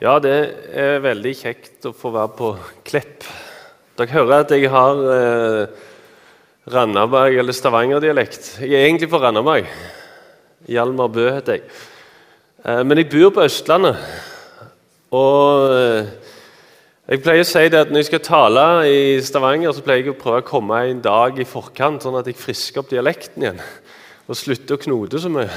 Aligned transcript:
Ja, 0.00 0.14
det 0.16 0.32
er 0.80 1.02
veldig 1.04 1.30
kjekt 1.36 1.84
å 1.84 1.90
få 1.92 2.08
være 2.14 2.30
på 2.32 2.46
Klepp. 2.88 3.26
Dere 4.00 4.14
hører 4.14 4.46
at 4.46 4.54
jeg 4.54 4.70
har 4.72 5.02
eh, 5.12 5.74
Randaberg- 6.72 7.36
eller 7.42 7.52
Stavanger-dialekt. 7.52 8.48
Jeg 8.64 8.78
er 8.78 8.86
egentlig 8.86 9.10
fra 9.12 9.20
Randaberg. 9.26 9.68
Hjalmar 10.72 11.12
Bø 11.12 11.26
heter 11.28 11.58
jeg. 11.58 11.68
Eh, 12.64 12.80
men 12.80 12.96
jeg 12.96 13.10
bor 13.12 13.36
på 13.36 13.44
Østlandet. 13.44 14.00
Og 15.12 15.76
eh, 15.76 16.08
jeg 17.12 17.20
pleier 17.26 17.44
å 17.44 17.52
si 17.52 17.68
det 17.68 17.84
at 17.84 17.92
når 17.92 18.00
jeg 18.00 18.08
skal 18.14 18.24
tale 18.24 18.66
i 18.88 18.98
Stavanger, 19.20 19.76
så 19.76 19.84
pleier 19.84 20.06
jeg 20.06 20.14
å 20.14 20.20
prøve 20.22 20.40
å 20.40 20.48
komme 20.48 20.80
en 20.88 21.04
dag 21.04 21.36
i 21.36 21.44
forkant, 21.44 22.00
sånn 22.00 22.16
at 22.22 22.32
jeg 22.32 22.40
frisker 22.40 22.80
opp 22.80 22.88
dialekten 22.88 23.44
igjen. 23.44 23.60
Og 24.32 24.40
slutter 24.46 24.80
å 24.80 24.84
knote 24.86 25.20
så 25.20 25.28
mye. 25.36 25.52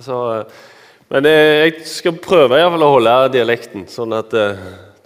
Så, 0.00 0.22
eh, 0.38 0.70
men 1.14 1.28
eh, 1.30 1.60
jeg 1.62 1.84
skal 1.86 2.16
prøve 2.18 2.56
i 2.56 2.62
hvert 2.64 2.72
fall 2.74 2.82
å 2.82 2.94
holde 2.96 3.10
dialekten, 3.36 3.84
sånn 3.86 4.16
at 4.16 4.32
eh, 4.34 4.62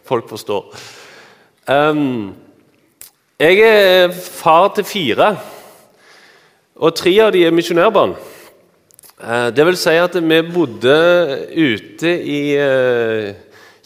folk 0.08 0.30
forstår. 0.30 0.70
Um, 1.68 2.30
jeg 3.36 3.58
er 3.60 4.14
far 4.16 4.70
til 4.72 4.86
fire, 4.88 5.26
og 6.80 6.94
tre 6.96 7.12
av 7.20 7.34
de 7.34 7.42
er 7.44 7.52
misjonærbarn. 7.52 8.14
Eh, 9.20 9.50
det 9.52 9.66
vil 9.68 9.76
si 9.76 9.98
at 10.00 10.16
vi 10.16 10.38
bodde 10.48 10.94
ute 11.52 12.14
i 12.24 12.40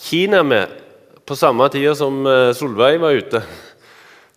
Kina 0.03 0.45
med 0.47 0.79
på 1.27 1.35
samme 1.39 1.67
tid 1.75 1.91
som 1.99 2.23
Solveig 2.55 3.01
var 3.03 3.19
ute. 3.19 3.43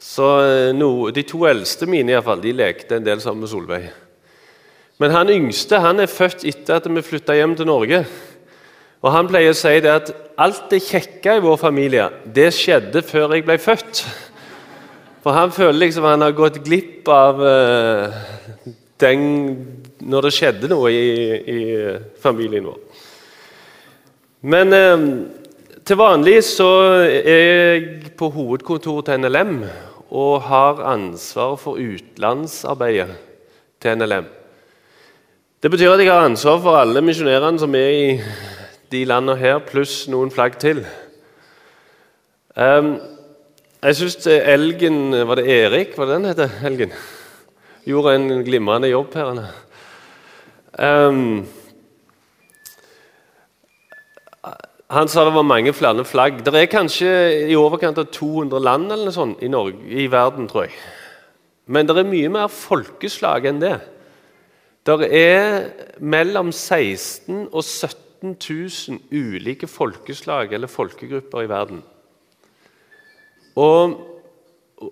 Så 0.01 0.31
no, 0.73 0.89
de 1.13 1.25
to 1.25 1.45
eldste 1.49 1.85
mine 1.89 2.15
i 2.15 2.17
hvert 2.17 2.31
fall, 2.31 2.41
de 2.41 2.57
lekte 2.63 2.97
en 2.97 3.05
del 3.05 3.21
sammen 3.21 3.45
med 3.45 3.53
Solveig. 3.53 3.87
Men 5.01 5.11
han 5.11 5.31
yngste 5.31 5.81
han 5.83 5.99
er 5.99 6.11
født 6.11 6.45
etter 6.47 6.79
at 6.79 6.87
vi 6.87 7.03
flytta 7.03 7.35
hjem 7.35 7.55
til 7.59 7.67
Norge. 7.67 8.05
Og 9.05 9.11
Han 9.13 9.27
pleier 9.29 9.53
å 9.53 9.57
si 9.57 9.73
det 9.83 9.91
at 9.91 10.13
alt 10.41 10.69
det 10.71 10.81
kjekke 10.87 11.37
i 11.37 11.43
vår 11.43 11.59
familie 11.61 12.07
det 12.25 12.47
skjedde 12.55 13.03
før 13.05 13.35
jeg 13.35 13.45
ble 13.45 13.57
født. 13.61 14.01
For 15.21 15.33
han 15.33 15.53
føler 15.53 15.85
liksom 15.85 16.05
han 16.05 16.21
har 16.21 16.33
gått 16.37 16.61
glipp 16.65 17.07
av 17.09 17.39
uh, 17.41 18.15
den 19.01 19.23
når 20.05 20.27
det 20.27 20.33
skjedde 20.35 20.69
noe 20.69 20.91
i, 20.93 21.05
i 21.49 21.61
familien 22.21 22.65
vår. 22.69 22.79
Men 24.45 24.73
uh, 24.73 25.05
til 25.85 25.99
vanlig 26.01 26.39
så 26.45 26.69
er 27.05 27.29
jeg 27.29 28.13
på 28.17 28.29
hovedkontoret 28.33 29.09
til 29.09 29.21
NLM 29.21 29.59
og 30.13 30.47
har 30.49 30.81
ansvar 30.93 31.57
for 31.61 31.81
utenlandsarbeidet 31.81 33.17
til 33.81 34.01
NLM. 34.01 34.29
Det 35.63 35.71
betyr 35.71 35.93
at 35.93 36.01
jeg 36.03 36.11
har 36.11 36.25
ansvar 36.27 36.57
for 36.59 36.75
alle 36.75 37.01
misjonærene 37.01 37.59
som 37.61 37.75
er 37.79 37.89
i 37.95 38.07
de 38.91 39.03
landene 39.07 39.37
her, 39.39 39.61
pluss 39.63 40.01
noen 40.11 40.27
flagg 40.31 40.57
til. 40.59 40.81
Um, 42.59 42.97
jeg 43.83 43.95
syns 43.95 44.27
Elgen 44.27 45.15
Var 45.27 45.39
det 45.39 45.45
Erik? 45.51 45.95
Det 45.95 46.07
den 46.09 46.27
heter? 46.27 46.59
Elgen? 46.63 46.91
Gjorde 47.87 48.15
en 48.15 48.43
glimrende 48.43 48.91
jobb 48.91 49.15
her. 49.15 49.41
Um, 50.75 51.47
han 54.91 55.07
sa 55.07 55.23
det 55.25 55.33
var 55.39 55.47
mange 55.47 55.73
flere 55.73 56.05
flagg. 56.05 56.43
Det 56.45 56.53
er 56.53 56.71
kanskje 56.71 57.09
i 57.47 57.55
overkant 57.55 57.97
av 57.97 58.11
200 58.11 58.59
land 58.59 58.91
eller 58.91 59.11
sånt 59.15 59.39
i, 59.39 59.47
Norge, 59.47 59.87
i 59.87 60.11
verden, 60.11 60.51
tror 60.51 60.67
jeg. 60.67 60.75
Men 61.65 61.87
det 61.87 61.95
er 61.95 62.11
mye 62.11 62.29
mer 62.41 62.51
folkeslag 62.51 63.47
enn 63.47 63.63
det. 63.63 63.77
Det 64.85 65.07
er 65.17 65.71
mellom 65.97 66.51
16 66.51 67.47
og 67.51 67.63
17 67.63 68.35
000 68.49 68.99
ulike 69.11 69.67
folkeslag 69.67 70.53
eller 70.53 70.69
folkegrupper 70.69 71.41
i 71.41 71.49
verden. 71.49 71.81
Og 73.55 73.95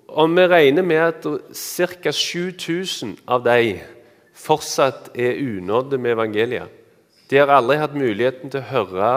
om 0.07 0.37
vi 0.37 0.47
regner 0.47 0.81
med 0.81 0.97
at 0.97 1.27
ca. 1.53 2.11
7000 2.11 3.17
av 3.27 3.43
dem 3.45 3.83
fortsatt 4.33 5.11
er 5.13 5.37
unådde 5.37 5.97
med 5.97 6.15
evangeliet 6.15 6.79
De 7.29 7.37
har 7.37 7.51
aldri 7.53 7.77
hatt 7.77 7.93
muligheten 7.95 8.49
til 8.49 8.63
å 8.63 8.69
høre 8.71 9.13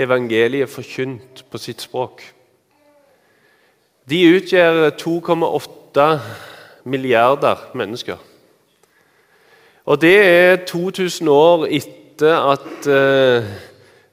evangeliet 0.00 0.70
forkynt 0.70 1.44
på 1.50 1.58
sitt 1.58 1.84
språk. 1.84 2.22
De 4.08 4.18
utgjør 4.36 4.90
2,8 4.98 6.08
milliarder 6.84 7.70
mennesker. 7.74 8.31
Og 9.84 9.98
det 10.00 10.14
er 10.22 10.62
2000 10.68 11.28
år 11.28 11.66
etter 11.66 12.36
at 12.52 12.86
eh, 12.86 13.50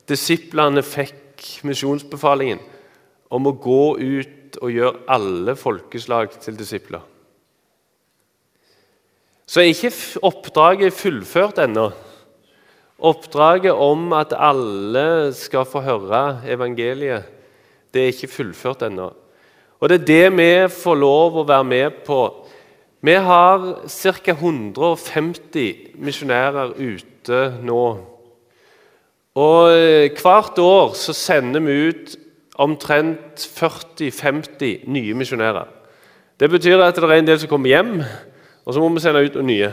disiplene 0.09 0.81
fikk 0.85 1.61
misjonsbefalingen 1.67 2.61
om 3.29 3.45
å 3.45 3.53
gå 3.53 3.83
ut 4.01 4.57
og 4.63 4.73
gjøre 4.73 5.05
alle 5.13 5.53
folkeslag 5.59 6.33
til 6.41 6.57
disipler. 6.57 7.03
Så 9.49 9.61
er 9.61 9.71
ikke 9.71 9.93
oppdraget 10.25 10.93
fullført 10.93 11.61
ennå. 11.61 11.89
Oppdraget 12.99 13.73
om 13.73 14.11
at 14.17 14.33
alle 14.35 15.31
skal 15.37 15.65
få 15.69 15.81
høre 15.85 16.41
evangeliet, 16.49 17.29
det 17.93 18.01
er 18.01 18.13
ikke 18.13 18.33
fullført 18.33 18.83
ennå. 18.85 19.07
Og 19.79 19.89
det 19.89 20.01
er 20.01 20.09
det 20.09 20.25
vi 20.35 20.51
får 20.73 20.97
lov 20.99 21.39
å 21.39 21.47
være 21.47 21.65
med 21.65 22.01
på 22.05 22.19
vi 23.01 23.13
har 23.15 23.67
ca. 23.87 24.33
150 24.35 25.95
misjonærer 25.95 26.73
ute 26.75 27.43
nå. 27.63 27.83
Og 29.39 29.71
eh, 29.71 30.11
Hvert 30.19 30.59
år 30.59 30.95
så 30.99 31.15
sender 31.15 31.63
vi 31.63 31.77
ut 31.89 32.17
omtrent 32.59 33.39
40-50 33.39 34.89
nye 34.91 35.15
misjonærer. 35.15 35.69
Det 36.39 36.49
betyr 36.51 36.81
at 36.83 36.95
det 36.95 37.07
er 37.07 37.15
en 37.19 37.27
del 37.27 37.39
som 37.39 37.51
kommer 37.51 37.71
hjem, 37.71 37.95
og 38.65 38.73
så 38.73 38.83
må 38.83 38.91
vi 38.91 39.03
sende 39.03 39.23
ut 39.23 39.39
noen 39.39 39.47
nye. 39.47 39.71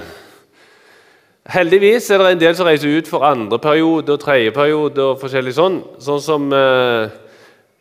Heldigvis 1.51 2.09
er 2.11 2.23
det 2.23 2.31
en 2.33 2.41
del 2.41 2.57
som 2.59 2.67
reiser 2.67 2.95
ut 2.99 3.11
for 3.11 3.27
andre 3.27 3.59
periode 3.63 4.15
og 4.15 4.23
tredje 4.23 4.55
periode. 4.55 5.03
og 5.03 5.21
forskjellig 5.21 5.55
Sånn 5.55 5.83
Sånn 6.03 6.23
som 6.23 6.49
eh, 6.55 7.11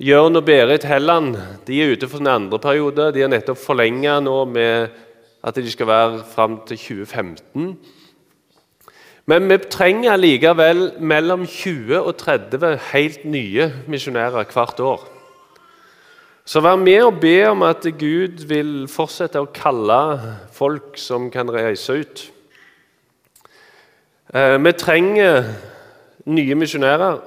Jørn 0.05 0.37
og 0.37 0.45
Berit 0.45 0.85
Helland 0.85 1.37
de 1.65 1.79
er 1.81 1.93
ute 1.93 2.09
for 2.09 2.17
sin 2.21 2.29
andre 2.29 2.59
periode. 2.61 3.11
De 3.13 3.23
har 3.23 3.31
nettopp 3.31 3.61
forlenga 3.61 4.19
nå 4.25 4.37
med 4.49 5.04
at 5.45 5.55
de 5.55 5.71
skal 5.71 5.87
være 5.87 6.23
fram 6.35 6.59
til 6.67 6.77
2015. 6.77 7.77
Men 9.25 9.49
vi 9.49 9.57
trenger 9.69 10.17
likevel 10.17 10.91
mellom 10.99 11.45
20 11.47 12.01
og 12.01 12.17
30 12.17 12.79
helt 12.91 13.25
nye 13.25 13.73
misjonærer 13.87 14.43
hvert 14.53 14.79
år. 14.79 15.07
Så 16.45 16.61
vær 16.61 16.75
med 16.75 17.01
og 17.03 17.19
be 17.21 17.47
om 17.49 17.61
at 17.65 17.81
Gud 17.99 18.45
vil 18.47 18.87
fortsette 18.89 19.41
å 19.41 19.49
kalle 19.53 20.01
folk 20.53 20.97
som 21.01 21.31
kan 21.33 21.49
reise 21.49 21.93
ut. 21.93 22.25
Eh, 24.33 24.57
vi 24.61 24.73
trenger 24.77 25.43
nye 26.25 26.55
misjonærer. 26.55 27.17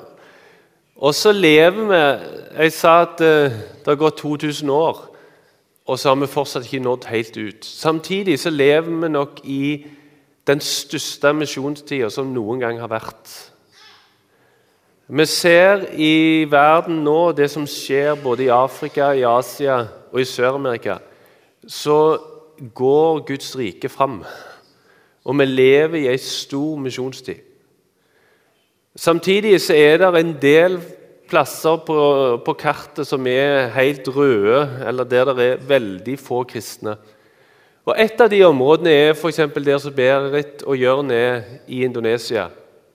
Og 0.99 1.15
så 1.15 1.33
lever 1.33 1.85
vi 1.91 2.03
Jeg 2.63 2.73
sa 2.73 3.01
at 3.03 3.21
eh, 3.21 3.51
det 3.51 3.87
har 3.87 3.95
gått 3.99 4.23
2000 4.23 4.71
år 4.71 5.08
og 5.89 5.99
så 5.99 6.11
har 6.13 6.19
vi 6.21 6.29
fortsatt 6.29 6.67
ikke 6.69 6.85
nådd 6.85 7.07
helt 7.09 7.37
ut. 7.37 7.65
Samtidig 7.65 8.39
så 8.39 8.51
lever 8.51 8.91
vi 9.01 9.09
nok 9.09 9.41
i 9.45 9.87
den 10.47 10.61
største 10.61 11.33
misjonstida 11.33 12.11
som 12.13 12.29
noen 12.33 12.61
gang 12.61 12.81
har 12.81 12.91
vært. 12.93 13.31
Vi 15.09 15.25
ser 15.25 15.87
i 15.97 16.45
verden 16.51 17.01
nå 17.05 17.33
det 17.33 17.49
som 17.49 17.65
skjer 17.65 18.19
både 18.21 18.45
i 18.45 18.53
Afrika, 18.53 19.15
i 19.17 19.25
Asia 19.25 19.79
og 20.13 20.21
i 20.21 20.29
Sør-Amerika. 20.29 20.99
Så 21.65 22.19
går 22.75 23.25
Guds 23.25 23.55
rike 23.57 23.89
fram, 23.89 24.21
og 25.25 25.39
vi 25.39 25.45
lever 25.49 26.03
i 26.03 26.09
ei 26.13 26.21
stor 26.21 26.77
misjonstid. 26.77 27.41
Samtidig 28.97 29.61
så 29.61 29.73
er 29.75 29.97
det 30.03 30.13
en 30.21 30.37
del 30.43 30.81
plasser 31.29 31.79
på, 31.87 32.01
på, 32.45 32.55
kartet 32.59 33.09
som 33.09 33.27
er 33.31 33.71
helt 33.77 34.09
røde, 34.09 34.67
eller 34.89 35.09
der 35.09 35.33
det 35.33 35.47
er 35.47 35.65
veldig 35.69 36.19
få 36.21 36.43
kristne. 36.49 36.97
Og 37.89 37.95
Et 37.97 38.21
av 38.21 38.29
de 38.29 38.43
områdene 38.45 38.91
er 38.91 39.15
f.eks. 39.15 39.41
der 39.55 39.79
som 39.81 39.95
Berit 39.97 40.63
og 40.67 40.77
Jørn 40.77 41.11
er 41.11 41.43
i 41.67 41.85
Indonesia, 41.85 42.49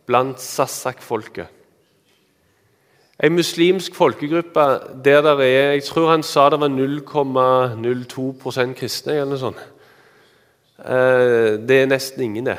blant 0.06 0.42
Sasak-folket. 0.42 1.48
En 3.24 3.34
muslimsk 3.34 3.96
folkegruppe 3.96 4.60
der 5.06 5.22
det 5.22 5.40
er 5.40 5.74
Jeg 5.74 5.84
tror 5.84 6.12
han 6.12 6.24
sa 6.24 6.50
det 6.50 6.60
var 6.60 6.68
0,02% 6.68 8.74
kristne. 8.74 9.14
eller 9.14 9.26
noe 9.26 9.38
sånt. 9.38 9.58
Eh, 10.80 11.68
det 11.68 11.82
er 11.82 11.88
nesten 11.88 12.24
ingen, 12.24 12.46
det. 12.46 12.58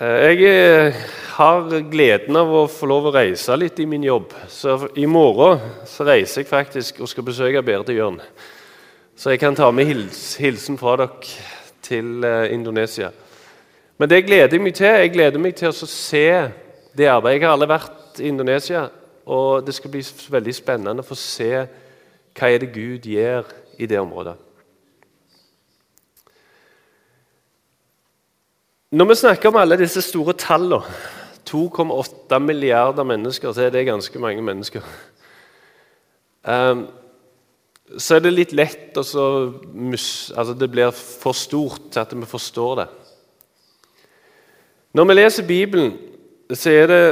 Eh, 0.00 0.42
jeg 0.42 0.94
har 1.34 1.66
gleden 1.90 2.36
av 2.38 2.50
å 2.54 2.64
få 2.70 2.86
lov 2.86 3.08
å 3.08 3.12
reise 3.14 3.56
litt 3.58 3.80
i 3.82 3.86
min 3.90 4.04
jobb. 4.06 4.30
Så 4.50 4.76
I 4.94 5.06
morgen 5.10 5.62
så 5.88 6.06
reiser 6.06 6.42
jeg 6.42 6.50
faktisk 6.50 7.00
og 7.02 7.10
skal 7.10 7.26
besøke 7.26 7.62
Berit 7.66 7.90
og 7.90 7.98
Jørn. 7.98 8.20
Så 9.18 9.32
jeg 9.32 9.40
kan 9.42 9.56
ta 9.58 9.70
med 9.74 9.88
hils, 9.88 10.20
hilsen 10.38 10.78
fra 10.78 10.96
dere 11.00 11.10
til 11.84 12.24
eh, 12.26 12.52
Indonesia. 12.54 13.10
Men 13.98 14.10
det 14.10 14.24
gleder 14.26 14.54
jeg 14.54 14.62
meg 14.62 14.76
til. 14.78 14.90
Jeg 14.90 15.12
gleder 15.14 15.42
meg 15.42 15.56
til 15.58 15.70
å 15.70 15.88
se 15.90 16.28
det 16.94 17.10
arbeidet. 17.10 17.40
Jeg 17.40 17.46
har 17.46 17.56
aldri 17.56 17.70
vært 17.70 18.22
i 18.22 18.30
Indonesia, 18.30 18.84
og 19.26 19.66
det 19.66 19.74
skal 19.74 19.90
bli 19.90 20.02
veldig 20.36 20.54
spennende 20.54 21.02
å 21.02 21.08
få 21.08 21.18
se 21.18 21.50
hva 22.34 22.50
er 22.50 22.62
det 22.62 22.72
Gud 22.74 23.06
gjør 23.10 23.50
i 23.78 23.90
det 23.90 23.98
området. 24.02 24.36
Når 28.94 29.10
vi 29.10 29.18
snakker 29.18 29.50
om 29.50 29.58
alle 29.58 29.78
disse 29.80 30.02
store 30.06 30.36
tallene 30.38 30.82
2,8 31.54 32.38
milliarder 32.42 33.06
mennesker, 33.06 33.52
så 33.52 33.62
er 33.62 33.70
det 33.70 33.86
ganske 33.86 34.18
mange 34.18 34.42
mennesker. 34.42 34.82
Um, 36.42 36.86
så 37.98 38.16
er 38.16 38.24
det 38.24 38.32
litt 38.34 38.52
lett 38.56 38.96
å 38.96 39.04
altså 39.04 40.54
Det 40.56 40.68
blir 40.72 40.90
for 40.92 41.36
stort 41.36 41.92
til 41.92 42.02
at 42.02 42.14
vi 42.16 42.26
forstår 42.28 42.74
det. 42.80 42.88
Når 44.94 45.08
vi 45.08 45.14
leser 45.14 45.46
Bibelen, 45.46 45.94
så 46.52 46.70
er 46.70 46.90
det 46.90 47.04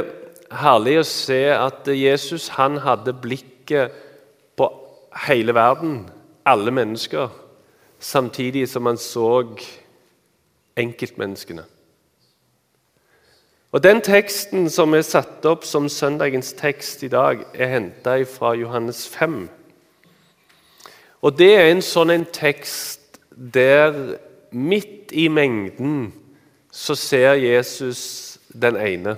herlig 0.53 0.99
å 1.01 1.07
se 1.07 1.41
at 1.51 1.87
Jesus 1.89 2.47
han 2.57 2.77
hadde 2.83 3.15
blikket 3.17 3.95
på 4.57 4.69
hele 5.25 5.55
verden, 5.55 6.03
alle 6.45 6.71
mennesker, 6.71 7.31
samtidig 7.99 8.67
som 8.69 8.85
han 8.87 8.99
så 8.99 9.43
enkeltmenneskene. 10.79 11.65
Og 13.73 13.83
Den 13.83 14.01
teksten 14.05 14.67
som 14.69 14.93
er 14.93 15.01
satt 15.01 15.45
opp 15.49 15.63
som 15.65 15.87
søndagens 15.89 16.51
tekst 16.53 17.01
i 17.03 17.09
dag, 17.09 17.39
er 17.57 17.71
henta 17.71 18.19
fra 18.29 18.53
Johannes 18.53 19.07
5. 19.09 19.49
Og 21.21 21.37
Det 21.37 21.55
er 21.57 21.71
en 21.71 21.81
sånn 21.81 22.13
en 22.13 22.25
tekst 22.25 23.17
der 23.33 24.19
midt 24.51 25.09
i 25.11 25.25
mengden 25.27 26.13
så 26.71 26.93
ser 26.95 27.33
Jesus 27.33 28.37
den 28.53 28.77
ene. 28.77 29.17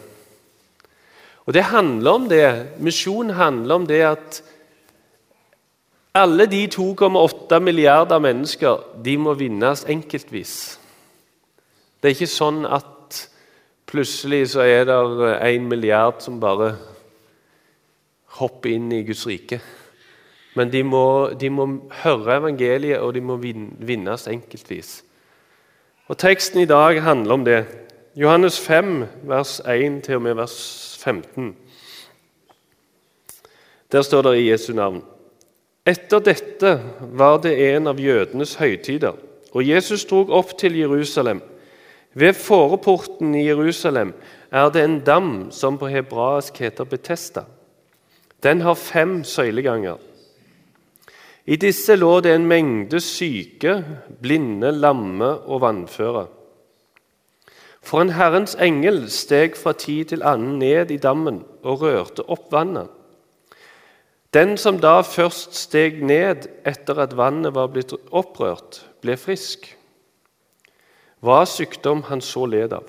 Og 1.46 1.54
Det 1.54 1.64
handler 1.64 2.12
om 2.12 2.30
det. 2.30 2.80
Misjon 2.80 3.30
handler 3.30 3.76
om 3.76 3.88
det 3.88 4.02
at 4.02 4.44
alle 6.16 6.46
de 6.46 6.68
2,8 6.68 7.60
milliarder 7.60 8.20
mennesker 8.20 8.80
de 9.04 9.18
må 9.18 9.34
vinnes 9.34 9.84
enkeltvis. 9.84 10.80
Det 12.00 12.10
er 12.10 12.16
ikke 12.16 12.32
sånn 12.32 12.66
at 12.66 12.95
Plutselig 13.96 14.50
så 14.52 14.66
er 14.68 14.84
det 14.90 14.96
en 15.40 15.68
milliard 15.72 16.18
som 16.20 16.36
bare 16.42 16.74
hopper 18.36 18.74
inn 18.74 18.90
i 18.92 19.06
Guds 19.08 19.22
rike. 19.24 19.62
Men 20.60 20.68
de 20.74 20.82
må, 20.84 21.32
de 21.40 21.48
må 21.48 21.68
høre 22.02 22.36
evangeliet, 22.42 23.00
og 23.00 23.14
de 23.16 23.22
må 23.24 23.38
vinnes 23.40 24.28
enkeltvis. 24.28 24.98
Og 26.12 26.20
Teksten 26.20 26.66
i 26.66 26.68
dag 26.68 27.00
handler 27.08 27.38
om 27.38 27.48
det. 27.48 27.62
Johannes 28.20 28.60
5, 28.60 29.06
vers 29.32 29.62
1 29.64 30.04
til 30.04 30.20
og 30.20 30.28
med 30.28 30.36
vers 30.42 30.60
15. 31.00 31.56
Der 33.92 34.02
står 34.02 34.28
det 34.28 34.38
i 34.42 34.50
Jesu 34.50 34.74
navn. 34.76 35.04
Etter 35.88 36.20
dette 36.20 36.80
var 37.16 37.40
det 37.48 37.56
en 37.72 37.88
av 37.88 38.00
jødenes 38.00 38.58
høytider, 38.60 39.16
og 39.54 39.68
Jesus 39.68 40.04
drog 40.06 40.36
opp 40.36 40.58
til 40.60 40.76
Jerusalem. 40.84 41.46
Ved 42.16 42.34
foreporten 42.34 43.36
i 43.36 43.44
Jerusalem 43.44 44.14
er 44.52 44.70
det 44.72 44.84
en 44.84 45.00
dam 45.04 45.32
som 45.52 45.78
på 45.78 45.90
hebraisk 45.92 46.62
heter 46.64 46.88
Betesta. 46.88 47.44
Den 48.44 48.62
har 48.62 48.74
fem 48.80 49.24
søyleganger. 49.24 49.98
I 51.46 51.56
disse 51.60 51.96
lå 51.96 52.20
det 52.24 52.32
en 52.36 52.48
mengde 52.48 53.02
syke, 53.04 53.84
blinde, 54.22 54.72
lamme 54.72 55.28
og 55.46 55.62
vannføre. 55.62 56.26
For 57.86 58.02
en 58.02 58.16
Herrens 58.16 58.56
engel 58.56 59.04
steg 59.12 59.60
fra 59.60 59.76
tid 59.78 60.10
til 60.10 60.24
annen 60.26 60.58
ned 60.64 60.92
i 60.92 60.98
dammen 60.98 61.44
og 61.64 61.84
rørte 61.84 62.24
opp 62.32 62.48
vannet. 62.52 62.88
Den 64.34 64.58
som 64.58 64.80
da 64.82 65.02
først 65.06 65.54
steg 65.56 66.02
ned 66.04 66.48
etter 66.66 66.98
at 67.04 67.14
vannet 67.16 67.54
var 67.56 67.70
blitt 67.76 67.94
opprørt, 68.12 68.82
ble 69.04 69.20
frisk 69.20 69.76
hva 71.26 71.42
sykdom 71.50 72.06
han 72.10 72.22
så 72.22 72.46
led 72.46 72.74
av. 72.74 72.86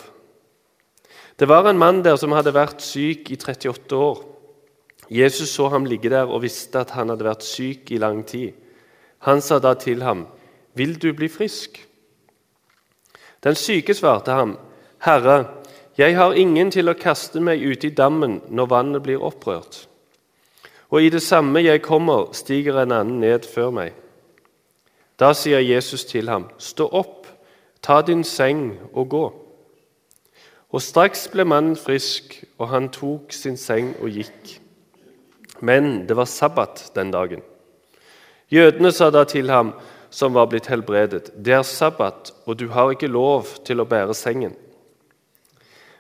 Det 1.37 1.49
var 1.49 1.69
en 1.69 1.79
mann 1.79 2.03
der 2.05 2.17
som 2.21 2.33
hadde 2.37 2.55
vært 2.57 2.85
syk 2.85 3.31
i 3.33 3.37
38 3.37 3.97
år. 3.97 4.23
Jesus 5.13 5.53
så 5.53 5.69
ham 5.73 5.85
ligge 5.87 6.11
der 6.11 6.29
og 6.29 6.43
visste 6.43 6.81
at 6.81 6.95
han 6.97 7.13
hadde 7.13 7.27
vært 7.27 7.45
syk 7.47 7.93
i 7.93 8.01
lang 8.03 8.25
tid. 8.27 8.53
Han 9.29 9.41
sa 9.41 9.59
da 9.59 9.75
til 9.75 10.03
ham, 10.03 10.27
'Vil 10.75 11.03
du 11.03 11.13
bli 11.13 11.29
frisk?' 11.29 11.87
Den 13.45 13.55
syke 13.55 13.95
svarte 13.95 14.33
ham, 14.33 14.59
'Herre, 14.99 15.47
jeg 15.99 16.17
har 16.17 16.33
ingen 16.33 16.71
til 16.71 16.89
å 16.89 17.01
kaste 17.01 17.41
meg 17.41 17.61
ute 17.61 17.87
i 17.87 17.91
dammen 17.91 18.43
når 18.49 18.67
vannet 18.67 19.03
blir 19.03 19.23
opprørt.' 19.23 19.89
Og 20.91 21.03
i 21.03 21.09
det 21.09 21.23
samme 21.23 21.63
jeg 21.63 21.83
kommer, 21.83 22.33
stiger 22.33 22.83
en 22.83 22.93
annen 22.93 23.21
ned 23.21 23.45
før 23.55 23.71
meg. 23.71 23.93
Da 25.19 25.33
sier 25.33 25.59
Jesus 25.59 26.05
til 26.05 26.29
ham, 26.29 26.49
'Stå 26.59 26.89
opp, 26.93 27.26
Ta 27.87 28.01
din 28.03 28.25
seng 28.25 28.81
og 28.93 29.09
gå. 29.09 29.27
Og 30.75 30.83
straks 30.83 31.29
ble 31.31 31.45
mannen 31.47 31.77
frisk, 31.79 32.41
og 32.59 32.73
han 32.73 32.89
tok 32.91 33.31
sin 33.33 33.55
seng 33.57 33.93
og 34.03 34.11
gikk. 34.11 34.57
Men 35.63 36.09
det 36.09 36.17
var 36.17 36.27
sabbat 36.27 36.91
den 36.97 37.13
dagen. 37.15 37.45
Jødene 38.51 38.91
sa 38.93 39.11
da 39.11 39.23
til 39.25 39.51
ham 39.51 39.73
som 40.11 40.35
var 40.35 40.49
blitt 40.51 40.67
helbredet, 40.67 41.31
det 41.45 41.53
er 41.53 41.63
sabbat, 41.63 42.33
og 42.47 42.59
du 42.59 42.69
har 42.69 42.91
ikke 42.91 43.11
lov 43.11 43.47
til 43.65 43.81
å 43.81 43.87
bære 43.87 44.15
sengen. 44.15 44.57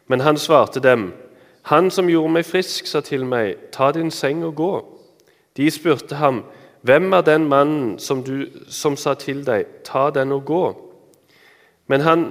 Men 0.06 0.21
han 0.21 0.38
svarte 0.38 0.81
dem, 0.81 1.12
han 1.71 1.91
som 1.91 2.11
gjorde 2.11 2.33
meg 2.33 2.47
frisk, 2.47 2.87
sa 2.87 3.00
til 3.00 3.27
meg, 3.27 3.71
ta 3.73 3.93
din 3.93 4.11
seng 4.11 4.44
og 4.47 4.55
gå. 4.55 4.73
De 5.56 5.71
spurte 5.71 6.19
ham, 6.19 6.44
hvem 6.83 7.12
er 7.12 7.21
den 7.27 7.47
mannen 7.50 7.99
som, 7.99 8.23
du, 8.23 8.47
som 8.69 8.97
sa 8.97 9.15
til 9.15 9.44
deg, 9.47 9.67
ta 9.85 10.11
den 10.11 10.33
og 10.33 10.44
gå? 10.47 10.65
Men 11.87 12.00
han, 12.00 12.25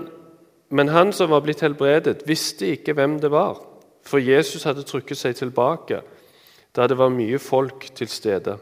men 0.69 0.91
han 0.91 1.13
som 1.13 1.31
var 1.31 1.43
blitt 1.45 1.63
helbredet, 1.63 2.23
visste 2.27 2.73
ikke 2.75 2.95
hvem 2.97 3.19
det 3.23 3.31
var, 3.31 3.61
for 4.05 4.21
Jesus 4.21 4.65
hadde 4.67 4.85
trukket 4.85 5.19
seg 5.19 5.37
tilbake 5.39 6.01
da 6.75 6.87
det 6.91 6.97
var 6.99 7.13
mye 7.13 7.39
folk 7.39 7.87
til 7.95 8.09
stede. 8.11 8.57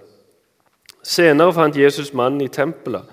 Senere 1.04 1.54
fant 1.56 1.78
Jesus 1.78 2.14
mannen 2.14 2.44
i 2.46 2.52
tempelet 2.54 3.10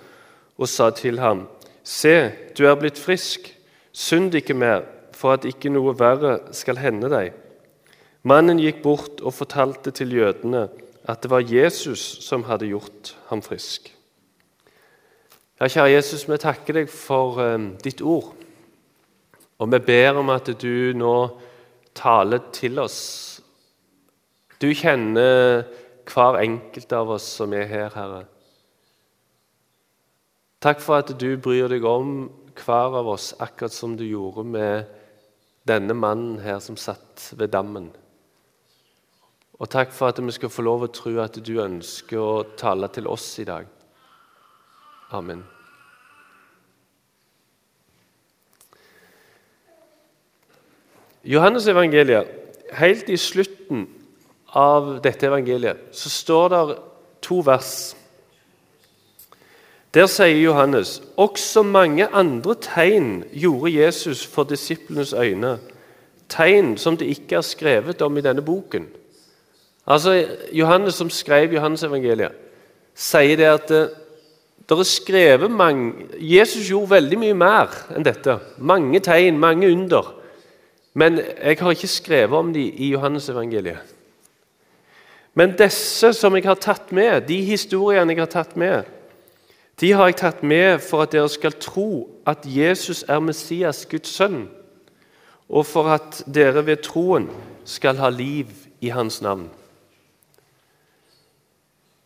og 0.61 0.69
sa 0.69 0.91
til 0.95 1.19
ham, 1.23 1.47
Se, 1.83 2.31
du 2.55 2.67
er 2.69 2.77
blitt 2.77 3.01
frisk, 3.01 3.49
synd 3.93 4.35
ikke 4.37 4.55
mer, 4.55 4.85
for 5.17 5.33
at 5.33 5.47
ikke 5.49 5.73
noe 5.73 5.97
verre 5.99 6.37
skal 6.55 6.79
hende 6.79 7.09
deg. 7.11 7.33
Mannen 8.29 8.61
gikk 8.61 8.83
bort 8.85 9.23
og 9.25 9.33
fortalte 9.33 9.91
til 9.97 10.13
jødene 10.13 10.69
at 11.09 11.23
det 11.25 11.31
var 11.33 11.47
Jesus 11.49 12.03
som 12.23 12.45
hadde 12.45 12.69
gjort 12.69 13.15
ham 13.31 13.41
frisk. 13.43 13.89
Ja, 15.61 15.69
kjære 15.69 15.91
Jesus, 15.93 16.23
vi 16.25 16.39
takker 16.41 16.73
deg 16.79 16.87
for 16.89 17.37
eh, 17.45 17.59
ditt 17.85 17.99
ord. 18.01 18.31
Og 19.61 19.69
vi 19.69 19.79
ber 19.85 20.17
om 20.17 20.31
at 20.33 20.47
du 20.57 20.93
nå 20.97 21.17
taler 21.93 22.47
til 22.57 22.79
oss. 22.81 23.01
Du 24.57 24.71
kjenner 24.73 25.67
hver 26.09 26.39
enkelt 26.41 26.95
av 26.97 27.13
oss 27.13 27.27
som 27.37 27.53
er 27.53 27.69
her, 27.69 27.93
Herre. 27.93 28.23
Takk 30.65 30.81
for 30.81 31.03
at 31.03 31.13
du 31.21 31.35
bryr 31.37 31.69
deg 31.69 31.85
om 31.85 32.31
hver 32.57 32.97
av 33.03 33.11
oss, 33.13 33.35
akkurat 33.37 33.77
som 33.77 33.99
du 34.01 34.07
gjorde 34.09 34.47
med 34.49 34.89
denne 35.69 35.93
mannen 35.93 36.39
her 36.41 36.63
som 36.65 36.79
satt 36.81 37.35
ved 37.37 37.53
dammen. 37.53 37.91
Og 39.61 39.69
takk 39.69 39.93
for 39.93 40.09
at 40.09 40.25
vi 40.25 40.33
skal 40.33 40.53
få 40.57 40.65
lov 40.65 40.89
å 40.89 40.91
tro 41.03 41.19
at 41.21 41.37
du 41.37 41.53
ønsker 41.61 42.17
å 42.17 42.49
tale 42.57 42.89
til 42.97 43.13
oss 43.13 43.29
i 43.45 43.47
dag. 43.53 43.69
Amen. 45.11 45.45
Johannes 51.25 51.67
evangeliet, 51.67 52.27
helt 52.73 53.09
i 53.09 53.17
slutten 53.17 53.89
av 54.57 55.01
dette 55.03 55.27
evangeliet, 55.27 55.91
så 55.93 56.11
står 56.11 56.49
det 56.49 56.77
to 57.23 57.41
vers. 57.45 57.73
Der 59.95 60.07
sier 60.07 60.39
Johannes 60.39 61.01
også 61.19 61.65
mange 61.67 62.07
andre 62.07 62.55
tegn 62.63 63.25
gjorde 63.35 63.75
Jesus 63.75 64.23
for 64.27 64.47
disiplenes 64.47 65.13
øyne, 65.13 65.59
tegn 66.31 66.77
som 66.79 66.97
det 66.97 67.11
ikke 67.11 67.41
er 67.41 67.47
skrevet 67.47 68.03
om 68.03 68.17
i 68.17 68.23
denne 68.23 68.43
boken. 68.43 68.87
Altså, 69.87 70.15
Johannes 70.53 70.95
som 70.95 71.11
skrev 71.11 71.53
Johannes-evangeliet, 71.55 72.33
sier 72.95 73.37
det 73.37 73.51
at 73.51 73.73
det 74.79 74.85
er 74.85 74.91
skrevet 74.91 75.51
mange, 75.51 76.07
Jesus 76.15 76.69
gjorde 76.69 76.93
veldig 76.93 77.19
mye 77.19 77.35
mer 77.35 77.73
enn 77.97 78.07
dette. 78.07 78.37
Mange 78.59 79.01
tegn, 79.03 79.39
mange 79.39 79.71
under. 79.73 80.13
Men 80.95 81.19
jeg 81.19 81.59
har 81.59 81.75
ikke 81.75 81.91
skrevet 81.91 82.39
om 82.39 82.53
dem 82.55 82.71
i 82.71 82.93
Johannes-evangeliet. 82.93 83.97
Men 85.35 85.55
disse 85.59 86.13
som 86.15 86.35
jeg 86.37 86.47
har 86.47 86.59
tatt 86.59 86.93
med, 86.93 87.27
de 87.29 87.41
historiene 87.47 88.15
jeg 88.15 88.23
har 88.23 88.31
tatt 88.31 88.57
med, 88.59 88.87
de 89.81 89.93
har 89.97 90.11
jeg 90.11 90.19
tatt 90.21 90.43
med 90.43 90.83
for 90.85 91.03
at 91.03 91.15
dere 91.15 91.29
skal 91.33 91.55
tro 91.57 92.11
at 92.29 92.45
Jesus 92.45 93.05
er 93.09 93.23
Messias, 93.25 93.87
Guds 93.91 94.11
sønn, 94.13 94.49
og 95.49 95.67
for 95.67 95.89
at 95.95 96.23
dere 96.31 96.67
ved 96.67 96.83
troen 96.85 97.31
skal 97.65 97.97
ha 97.97 98.11
liv 98.13 98.51
i 98.81 98.91
hans 98.93 99.23
navn. 99.23 99.49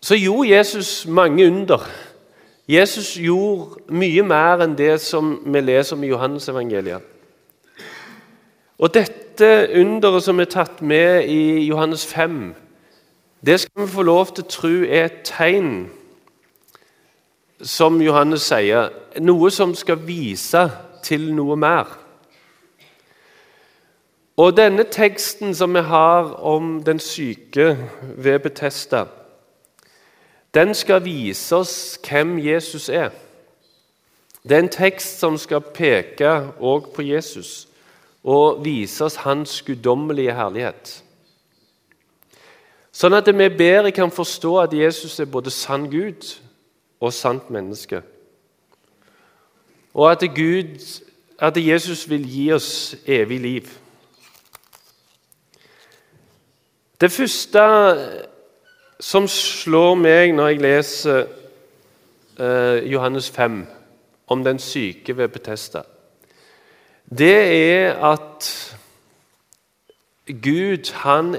Så 0.04 0.16
gjorde 0.21 0.50
Jesus 0.50 1.06
mange 1.06 1.47
under. 1.47 1.88
Jesus 2.68 3.14
gjorde 3.21 3.83
mye 3.92 4.23
mer 4.25 4.62
enn 4.64 4.76
det 4.78 4.97
som 5.04 5.35
vi 5.44 5.61
leser 5.61 5.97
om 5.97 6.04
i 6.04 6.09
Johannes-evangeliet. 6.09 7.02
Og 8.78 8.94
dette 8.94 9.50
underet 9.76 10.25
som 10.25 10.40
er 10.40 10.49
tatt 10.49 10.80
med 10.83 11.28
i 11.28 11.66
Johannes 11.68 12.06
5, 12.06 12.54
det 13.44 13.61
skal 13.61 13.85
vi 13.85 13.92
få 13.92 14.02
lov 14.02 14.33
til 14.33 14.44
å 14.44 14.52
tro 14.54 14.73
er 14.88 15.11
et 15.11 15.21
tegn, 15.28 15.90
som 17.61 18.00
Johannes 18.02 18.49
sier, 18.49 18.88
noe 19.21 19.50
som 19.52 19.75
skal 19.76 20.00
vise 20.04 20.64
til 21.04 21.28
noe 21.37 21.56
mer. 21.56 21.92
Og 24.40 24.56
denne 24.56 24.88
teksten 24.90 25.54
som 25.54 25.76
vi 25.76 25.85
har 25.87 26.33
om 26.42 26.80
den 26.83 26.99
syke 26.99 27.76
ved 28.00 28.40
Betesta, 28.49 29.04
den 30.54 30.75
skal 30.75 31.04
vise 31.04 31.56
oss 31.56 31.99
hvem 32.08 32.38
Jesus 32.38 32.88
er. 32.88 33.11
Det 34.42 34.52
er 34.52 34.62
en 34.62 34.68
tekst 34.68 35.18
som 35.18 35.38
skal 35.40 35.64
peke 35.75 36.30
òg 36.61 36.90
på 36.94 37.02
Jesus 37.02 37.68
og 38.25 38.64
vise 38.64 39.04
oss 39.04 39.23
hans 39.25 39.62
guddommelige 39.62 40.34
herlighet. 40.37 41.00
Sånn 42.94 43.16
at 43.16 43.26
vi 43.26 43.49
bedre 43.50 43.90
kan 43.90 44.12
forstå 44.12 44.52
at 44.62 44.75
Jesus 44.76 45.18
er 45.20 45.26
både 45.28 45.50
sann 45.50 45.88
Gud 45.90 46.28
og 47.00 47.12
sant 47.12 47.50
menneske. 47.50 48.02
Og 49.94 50.11
at, 50.11 50.23
Gud, 50.34 50.78
at 51.38 51.56
Jesus 51.58 52.04
vil 52.11 52.28
gi 52.28 52.44
oss 52.52 52.94
evig 53.06 53.40
liv. 53.40 53.73
Det 57.00 57.11
første 57.12 57.64
som 59.01 59.27
slår 59.29 59.95
meg 59.99 60.35
når 60.35 60.49
jeg 60.49 60.63
leser 60.63 61.25
eh, 62.39 62.85
Johannes 62.93 63.31
5 63.31 63.65
om 64.27 64.45
den 64.45 64.59
syke 64.59 65.17
ved 65.17 65.29
Betesta, 65.29 65.83
det 67.05 67.39
er 67.53 67.99
at 68.13 68.49
Gud 70.27 70.93
han 71.05 71.37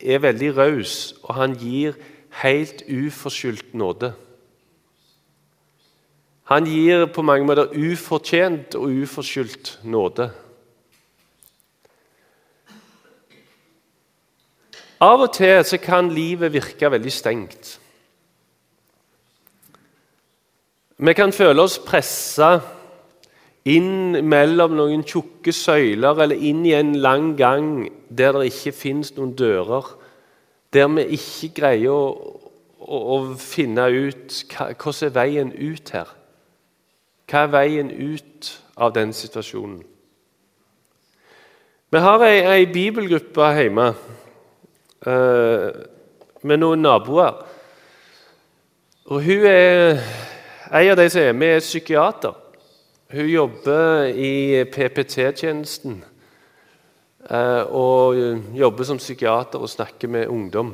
er 0.00 0.18
veldig 0.22 0.56
raus, 0.56 1.14
og 1.22 1.34
han 1.34 1.56
gir 1.58 1.96
helt 2.42 2.84
uforskyldt 2.86 3.74
nåde. 3.74 4.12
Han 6.52 6.66
gir 6.66 7.06
på 7.06 7.22
mange 7.22 7.46
måter 7.46 7.74
ufortjent 7.74 8.74
og 8.74 8.90
uforskyldt 9.02 9.80
nåde. 9.84 10.30
Av 15.02 15.24
og 15.24 15.32
til 15.34 15.64
så 15.66 15.80
kan 15.82 16.12
livet 16.14 16.52
virke 16.54 16.90
veldig 16.92 17.12
stengt. 17.12 17.78
Vi 21.02 21.14
kan 21.18 21.32
føle 21.34 21.64
oss 21.64 21.80
pressa 21.82 22.52
inn 23.66 24.20
mellom 24.30 24.76
noen 24.78 25.02
tjukke 25.06 25.50
søyler 25.54 26.22
eller 26.22 26.38
inn 26.38 26.62
i 26.66 26.76
en 26.78 26.94
lang 27.02 27.32
gang 27.38 27.88
der 28.10 28.38
det 28.38 28.52
ikke 28.52 28.74
fins 28.76 29.10
noen 29.16 29.34
dører, 29.38 29.90
der 30.72 30.86
vi 30.94 31.08
ikke 31.18 31.50
greier 31.58 31.90
å, 31.90 32.38
å, 32.78 33.02
å 33.16 33.18
finne 33.38 33.88
ut 33.90 34.38
hva, 34.52 34.70
hvordan 34.76 35.08
er 35.08 35.16
veien 35.18 35.52
ut 35.58 35.94
her. 35.96 36.14
Hva 37.26 37.46
er 37.48 37.54
veien 37.56 37.90
ut 37.90 38.54
av 38.76 38.94
den 38.94 39.10
situasjonen? 39.16 39.82
Vi 41.92 42.00
har 42.00 42.22
ei, 42.24 42.38
ei 42.46 42.66
bibelgruppe 42.70 43.50
hjemme 43.58 43.90
med 45.06 46.58
noen 46.62 46.82
naboer. 46.82 47.40
Og 49.10 49.22
hun 49.22 49.46
er 49.46 49.98
En 50.72 50.88
av 50.88 50.96
de 50.96 51.10
som 51.10 51.20
er 51.20 51.34
med, 51.36 51.56
er 51.56 51.60
psykiater. 51.60 52.32
Hun 53.12 53.26
jobber 53.28 54.06
i 54.08 54.64
PPT-tjenesten 54.64 55.98
eh, 57.28 57.64
og 57.68 58.16
jobber 58.56 58.88
som 58.88 58.96
psykiater 58.96 59.60
og 59.60 59.68
snakker 59.68 60.08
med 60.08 60.32
ungdom. 60.32 60.70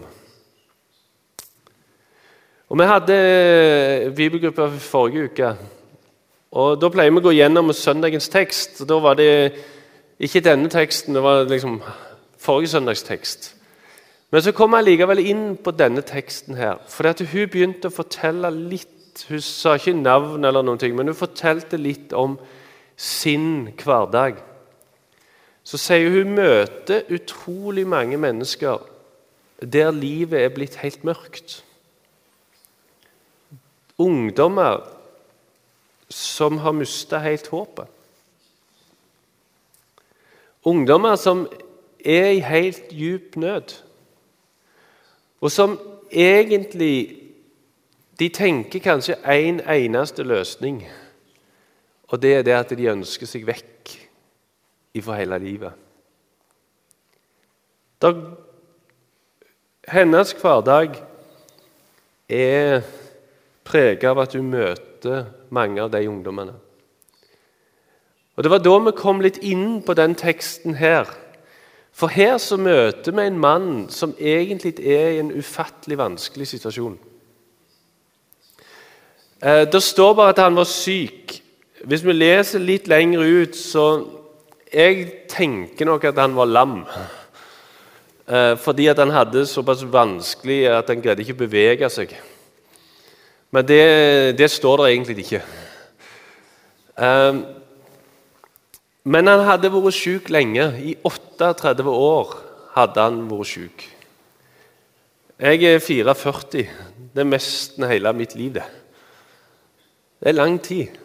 Og 2.68 2.78
Vi 2.78 2.85
hadde 2.85 4.12
bibelgruppe 4.16 4.70
forrige 4.78 5.25
uke. 5.25 5.56
og 6.52 6.80
Da 6.80 6.88
pleier 6.88 7.11
vi 7.11 7.16
å 7.18 7.26
gå 7.26 7.35
gjennom 7.35 7.73
søndagens 7.73 8.28
tekst. 8.28 8.80
og 8.80 8.88
Da 8.88 8.99
var 9.00 9.14
det 9.14 9.52
ikke 10.20 10.40
denne 10.40 10.68
teksten, 10.68 11.14
det 11.14 11.23
var 11.23 11.44
liksom 11.44 11.82
forrige 12.38 12.68
søndags 12.68 13.02
tekst. 13.02 13.58
Men 14.30 14.44
så 14.44 14.52
kom 14.52 14.76
jeg 14.76 14.85
likevel 14.85 15.23
inn 15.25 15.44
på 15.56 15.73
denne 15.73 16.02
teksten 16.04 16.58
her. 16.58 16.82
For 16.92 17.08
hun 17.08 17.49
begynte 17.49 17.88
å 17.88 17.94
fortelle 17.94 18.52
litt 18.52 18.94
Hun 19.28 19.40
sa 19.42 19.73
ikke 19.75 19.97
navn, 19.99 20.44
eller 20.47 20.62
noen 20.62 20.78
ting, 20.78 20.92
men 20.94 21.08
hun 21.11 21.16
fortalte 21.18 21.75
litt 21.75 22.12
om 22.14 22.37
sin 22.94 23.73
hverdag. 23.80 24.37
Så 25.66 25.80
sier 25.82 26.06
hun 26.06 26.28
hun 26.28 26.37
møter 26.37 27.02
utrolig 27.11 27.82
mange 27.82 28.14
mennesker 28.16 28.78
der 29.58 29.90
livet 29.90 30.38
er 30.38 30.54
blitt 30.54 30.78
helt 30.85 31.02
mørkt. 31.02 31.64
Ungdommer 33.99 34.87
som 36.08 36.62
har 36.62 36.78
mista 36.78 37.18
helt 37.18 37.50
håpet. 37.50 37.90
Ungdommer 40.62 41.18
som 41.18 41.49
er 42.04 42.30
i 42.38 42.40
helt 42.40 42.94
djup 42.94 43.35
nød 43.37 43.75
og 45.40 45.50
som 45.50 45.78
egentlig 46.11 47.25
De 48.18 48.28
tenker 48.28 48.80
kanskje 48.83 49.14
én 49.14 49.61
en 49.61 49.61
eneste 49.71 50.23
løsning, 50.23 50.80
og 52.09 52.23
det 52.23 52.35
er 52.35 52.42
det 52.42 52.52
at 52.52 52.73
de 52.75 52.88
ønsker 52.90 53.26
seg 53.30 53.45
vekk 53.47 53.92
ifra 54.99 55.14
hele 55.14 55.38
livet. 55.38 55.73
Der, 58.02 58.18
hennes 59.87 60.33
hverdag 60.33 60.99
er 62.28 62.83
preget 63.62 64.04
av 64.11 64.18
at 64.18 64.35
hun 64.35 64.50
møter 64.50 65.30
mange 65.54 65.83
av 65.83 65.92
de 65.95 66.02
ungdommene. 66.09 66.59
Og 68.35 68.45
Det 68.45 68.50
var 68.50 68.59
da 68.59 68.78
vi 68.78 68.99
kom 68.99 69.21
litt 69.21 69.38
inn 69.42 69.80
på 69.83 69.95
den 69.95 70.14
teksten 70.14 70.75
her 70.75 71.07
for 71.99 72.07
her 72.14 72.37
så 72.38 72.55
møter 72.61 73.11
vi 73.11 73.26
en 73.26 73.38
mann 73.43 73.71
som 73.90 74.14
egentlig 74.21 74.76
er 74.78 75.17
i 75.17 75.19
en 75.19 75.33
ufattelig 75.35 75.99
vanskelig 75.99 76.47
situasjon. 76.47 76.95
Eh, 79.43 79.64
det 79.73 79.83
står 79.83 80.14
bare 80.14 80.35
at 80.35 80.43
han 80.45 80.55
var 80.55 80.69
syk. 80.71 81.40
Hvis 81.83 82.05
vi 82.07 82.14
leser 82.14 82.62
litt 82.62 82.88
lenger 82.88 83.26
ut, 83.43 83.57
så 83.57 84.14
Jeg 84.69 85.25
tenker 85.28 85.87
nok 85.88 86.02
at 86.05 86.19
han 86.21 86.35
var 86.37 86.45
lam. 86.45 86.85
Eh, 88.28 88.57
fordi 88.61 88.87
at 88.87 88.99
han 88.99 89.11
hadde 89.11 89.47
såpass 89.47 89.81
vanskelig 89.81 90.67
at 90.69 90.90
han 90.93 91.00
greide 91.00 91.25
ikke 91.25 91.33
å 91.33 91.40
bevege 91.40 91.88
seg. 91.88 92.12
Men 93.50 93.64
det, 93.64 94.37
det 94.38 94.50
står 94.50 94.76
der 94.76 94.90
egentlig 94.93 95.25
ikke. 95.25 95.40
Men 99.09 99.31
han 99.31 99.47
hadde 99.47 99.71
vært 99.73 99.97
syk 99.97 100.29
lenge. 100.33 100.67
I 100.85 100.97
38 101.07 101.87
år 101.88 102.35
hadde 102.75 103.07
han 103.07 103.23
vært 103.31 103.49
syk. 103.49 103.87
Jeg 105.38 105.65
er 105.65 105.81
44. 105.81 106.67
Det 107.15 107.23
er 107.23 107.29
nesten 107.29 107.87
hele 107.88 108.12
mitt 108.12 108.35
liv, 108.37 108.59
det. 108.59 108.67
Det 110.19 110.33
er 110.33 110.37
lang 110.37 110.59
tid. 110.62 110.97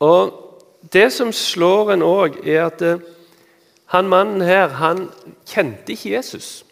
Og 0.00 0.44
Det 0.92 1.08
som 1.12 1.32
slår 1.34 1.90
en 1.92 2.04
òg, 2.06 2.36
er 2.46 2.68
at 2.68 2.82
eh, 2.86 3.00
han 3.90 4.06
mannen 4.08 4.40
her 4.46 4.70
han 4.78 5.08
kjente 5.44 5.92
ikke 5.92 6.12
Jesus. 6.14 6.62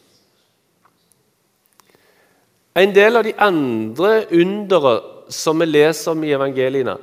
En 2.79 2.95
del 2.95 3.19
av 3.19 3.27
de 3.27 3.35
andre 3.35 4.13
undere 4.31 4.95
som 5.29 5.59
vi 5.61 5.67
leser 5.67 6.15
om 6.15 6.23
i 6.25 6.33
evangeliene, 6.33 6.95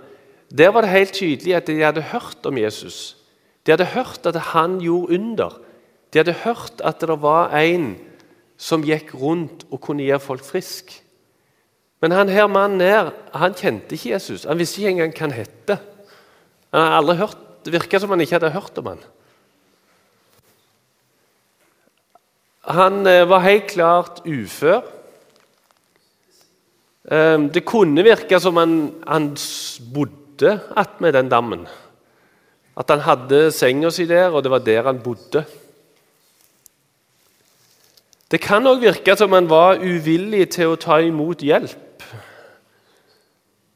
der 0.58 0.70
var 0.70 0.86
det 0.86 0.94
helt 0.94 1.14
tydelig 1.18 1.56
at 1.58 1.68
de 1.68 1.82
hadde 1.82 2.02
hørt 2.14 2.46
om 2.46 2.58
Jesus. 2.58 3.18
De 3.66 3.72
hadde 3.72 3.90
hørt 3.96 4.26
at 4.30 4.36
han 4.54 4.78
gjorde 4.80 5.16
under. 5.18 5.62
De 6.14 6.20
hadde 6.20 6.36
hørt 6.44 6.82
at 6.86 7.02
det 7.02 7.22
var 7.22 7.56
en 7.58 7.96
som 8.58 8.84
gikk 8.86 9.16
rundt 9.18 9.66
og 9.72 9.82
kunne 9.82 10.06
gjøre 10.06 10.22
folk 10.22 10.46
friske. 10.46 11.02
Men 12.04 12.12
han 12.12 12.30
her 12.30 12.48
mannen 12.52 12.84
her, 12.84 13.14
han 13.34 13.56
kjente 13.56 13.96
ikke 13.96 14.12
Jesus. 14.12 14.44
Han 14.44 14.60
visste 14.60 14.82
ikke 14.82 14.92
engang 14.92 15.14
hva 15.16 15.26
han 15.26 15.36
het. 15.40 15.76
Han 16.74 17.36
Det 17.64 17.72
virka 17.74 18.00
som 18.00 18.10
han 18.10 18.22
ikke 18.22 18.36
hadde 18.36 18.52
hørt 18.52 18.78
om 18.78 18.86
han. 18.86 19.04
Han 22.64 23.08
eh, 23.08 23.30
var 23.30 23.40
helt 23.40 23.68
klart 23.68 24.22
ufør. 24.28 24.84
Eh, 27.12 27.40
det 27.54 27.66
kunne 27.66 28.04
virke 28.04 28.40
som 28.40 28.58
han, 28.58 28.94
han 29.08 29.36
bodde 29.94 30.23
attmed 30.42 31.14
den 31.14 31.30
dammen. 31.30 31.68
At 32.78 32.90
han 32.90 33.04
hadde 33.06 33.52
senga 33.54 33.92
si 33.94 34.08
der, 34.10 34.34
og 34.34 34.44
det 34.44 34.52
var 34.52 34.64
der 34.66 34.88
han 34.90 35.02
bodde. 35.04 35.44
Det 38.34 38.40
kan 38.42 38.66
òg 38.66 38.82
virke 38.82 39.14
som 39.14 39.34
han 39.36 39.46
var 39.46 39.78
uvillig 39.78 40.48
til 40.56 40.74
å 40.74 40.80
ta 40.82 40.98
imot 41.06 41.44
hjelp. 41.46 42.08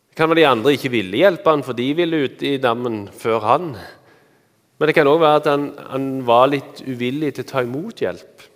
Det 0.10 0.18
kan 0.18 0.32
være 0.32 0.40
de 0.40 0.48
andre 0.50 0.74
ikke 0.74 0.90
ville 0.90 1.20
hjelpe 1.20 1.52
han, 1.54 1.62
for 1.62 1.78
de 1.78 1.92
ville 1.94 2.24
ut 2.26 2.42
i 2.42 2.56
dammen 2.58 3.04
før 3.14 3.44
han. 3.46 3.68
Men 4.78 4.90
det 4.90 4.96
kan 4.98 5.10
òg 5.10 5.22
være 5.22 5.42
at 5.44 5.50
han, 5.52 5.68
han 5.92 6.08
var 6.26 6.50
litt 6.50 6.82
uvillig 6.88 7.36
til 7.36 7.46
å 7.46 7.52
ta 7.52 7.62
imot 7.66 8.02
hjelp. 8.02 8.48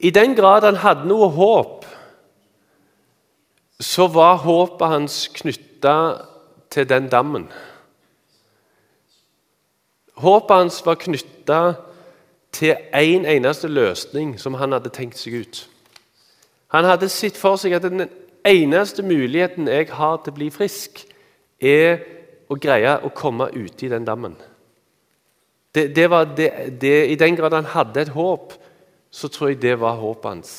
I 0.00 0.10
den 0.16 0.34
grad 0.34 0.64
han 0.64 0.80
hadde 0.80 1.06
noe 1.06 1.28
håp, 1.36 1.84
så 3.80 4.06
var 4.06 4.42
håpet 4.44 4.88
hans 4.88 5.28
knytta 5.34 5.96
til 6.70 6.88
den 6.88 7.08
dammen. 7.08 7.48
Håpet 10.20 10.56
hans 10.56 10.80
var 10.86 11.00
knytta 11.00 11.60
til 12.52 12.76
én 12.92 13.24
en 13.24 13.26
eneste 13.26 13.68
løsning 13.68 14.40
som 14.40 14.54
han 14.54 14.72
hadde 14.72 14.92
tenkt 14.92 15.18
seg 15.18 15.40
ut. 15.40 15.68
Han 16.68 16.84
hadde 16.84 17.08
sett 17.08 17.36
for 17.36 17.56
seg 17.56 17.72
at 17.72 17.86
den 17.88 18.08
eneste 18.46 19.02
muligheten 19.02 19.68
jeg 19.68 19.88
har 19.90 20.20
til 20.20 20.32
å 20.32 20.36
bli 20.36 20.50
frisk, 20.52 21.06
er 21.60 22.00
å 22.50 22.56
greie 22.56 22.98
å 23.04 23.10
komme 23.14 23.50
uti 23.54 23.88
den 23.88 24.04
dammen. 24.04 24.36
Det, 25.74 25.94
det 25.94 26.08
det, 26.80 27.10
I 27.10 27.14
den 27.14 27.36
grad 27.36 27.52
han 27.52 27.64
hadde 27.64 28.00
et 28.00 28.12
håp, 28.14 28.52
så 29.10 29.28
tror 29.28 29.48
jeg 29.48 29.62
det 29.62 29.80
var 29.80 29.98
håpet 29.98 30.30
hans. 30.30 30.52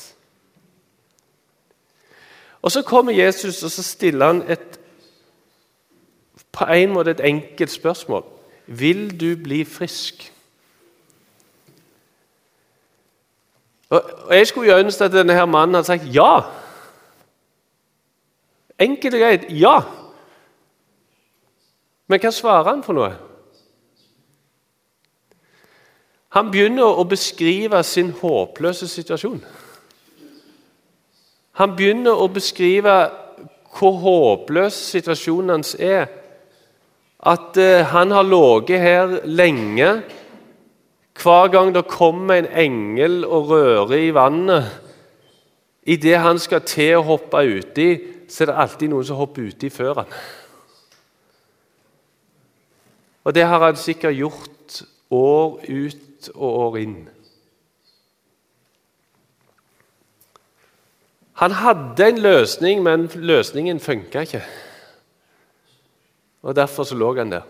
Og 2.62 2.72
Så 2.72 2.82
kommer 2.82 3.12
Jesus 3.12 3.62
og 3.62 3.70
så 3.70 3.82
stiller 3.82 4.26
han 4.26 4.42
et, 4.50 4.80
på 6.52 6.64
en 6.64 6.92
måte 6.92 7.10
et 7.10 7.20
enkelt 7.20 7.70
spørsmål. 7.70 8.24
Vil 8.66 9.20
du 9.20 9.42
bli 9.42 9.64
frisk? 9.64 10.32
Og 13.90 14.34
Jeg 14.36 14.46
skulle 14.46 14.78
ønske 14.78 15.04
at 15.04 15.12
denne 15.12 15.32
her 15.32 15.44
mannen 15.44 15.74
hadde 15.74 15.86
sagt 15.86 16.14
ja. 16.14 16.40
Enkelt 18.78 19.14
og 19.14 19.20
greit 19.20 19.44
ja. 19.50 19.80
Men 22.06 22.20
hva 22.20 22.30
svarer 22.30 22.70
han 22.70 22.82
for 22.82 22.96
noe? 22.96 23.12
Han 26.32 26.48
begynner 26.52 26.88
å 26.96 27.04
beskrive 27.04 27.82
sin 27.84 28.14
håpløse 28.16 28.88
situasjon. 28.88 29.42
Han 31.60 31.76
begynner 31.76 32.16
å 32.16 32.30
beskrive 32.32 32.94
hvor 33.72 33.98
håpløs 34.02 34.76
situasjonen 34.92 35.56
hans 35.56 35.74
er. 35.80 36.06
At 37.22 37.56
uh, 37.60 37.84
han 37.92 38.10
har 38.10 38.26
ligget 38.26 38.80
her 38.80 39.18
lenge. 39.24 39.90
Hver 41.22 41.52
gang 41.52 41.74
det 41.74 41.84
kommer 41.90 42.40
en 42.40 42.48
engel 42.48 43.22
og 43.24 43.52
rører 43.52 43.98
i 43.98 44.14
vannet 44.14 44.82
Idet 45.82 46.20
han 46.22 46.38
skal 46.38 46.62
til 46.62 47.00
å 47.00 47.06
hoppe 47.06 47.40
uti, 47.42 47.88
så 48.30 48.44
er 48.44 48.52
det 48.52 48.58
alltid 48.62 48.92
noen 48.92 49.06
som 49.06 49.18
hopper 49.18 49.48
uti 49.50 49.70
før 49.72 50.02
han. 50.02 50.12
Og 53.26 53.34
det 53.34 53.42
har 53.46 53.62
han 53.62 53.78
sikkert 53.78 54.14
gjort 54.14 54.82
år 55.10 55.58
ut 55.66 56.30
og 56.34 56.60
år 56.66 56.78
inn. 56.82 56.96
Han 61.42 61.50
hadde 61.50 62.08
en 62.08 62.18
løsning, 62.22 62.82
men 62.82 63.10
løsningen 63.14 63.80
funka 63.80 64.20
ikke. 64.20 64.42
Og 66.42 66.56
Derfor 66.56 66.86
så 66.86 66.94
lå 66.94 67.16
han 67.16 67.32
der. 67.32 67.40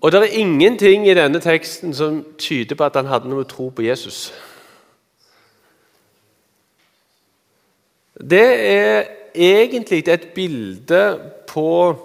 Og 0.00 0.12
Det 0.12 0.20
er 0.20 0.36
ingenting 0.36 1.08
i 1.08 1.14
denne 1.14 1.40
teksten 1.40 1.94
som 1.94 2.26
tyder 2.38 2.76
på 2.76 2.84
at 2.84 2.96
han 2.96 3.08
hadde 3.08 3.28
noe 3.32 3.44
tro 3.48 3.70
på 3.72 3.82
Jesus. 3.82 4.34
Det 8.20 8.68
er 8.68 9.08
egentlig 9.34 10.08
et 10.08 10.28
bilde 10.36 11.20
på 11.48 11.96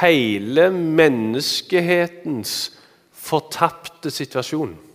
hele 0.00 0.70
menneskehetens 0.72 2.72
fortapte 3.12 4.10
situasjon. 4.10 4.85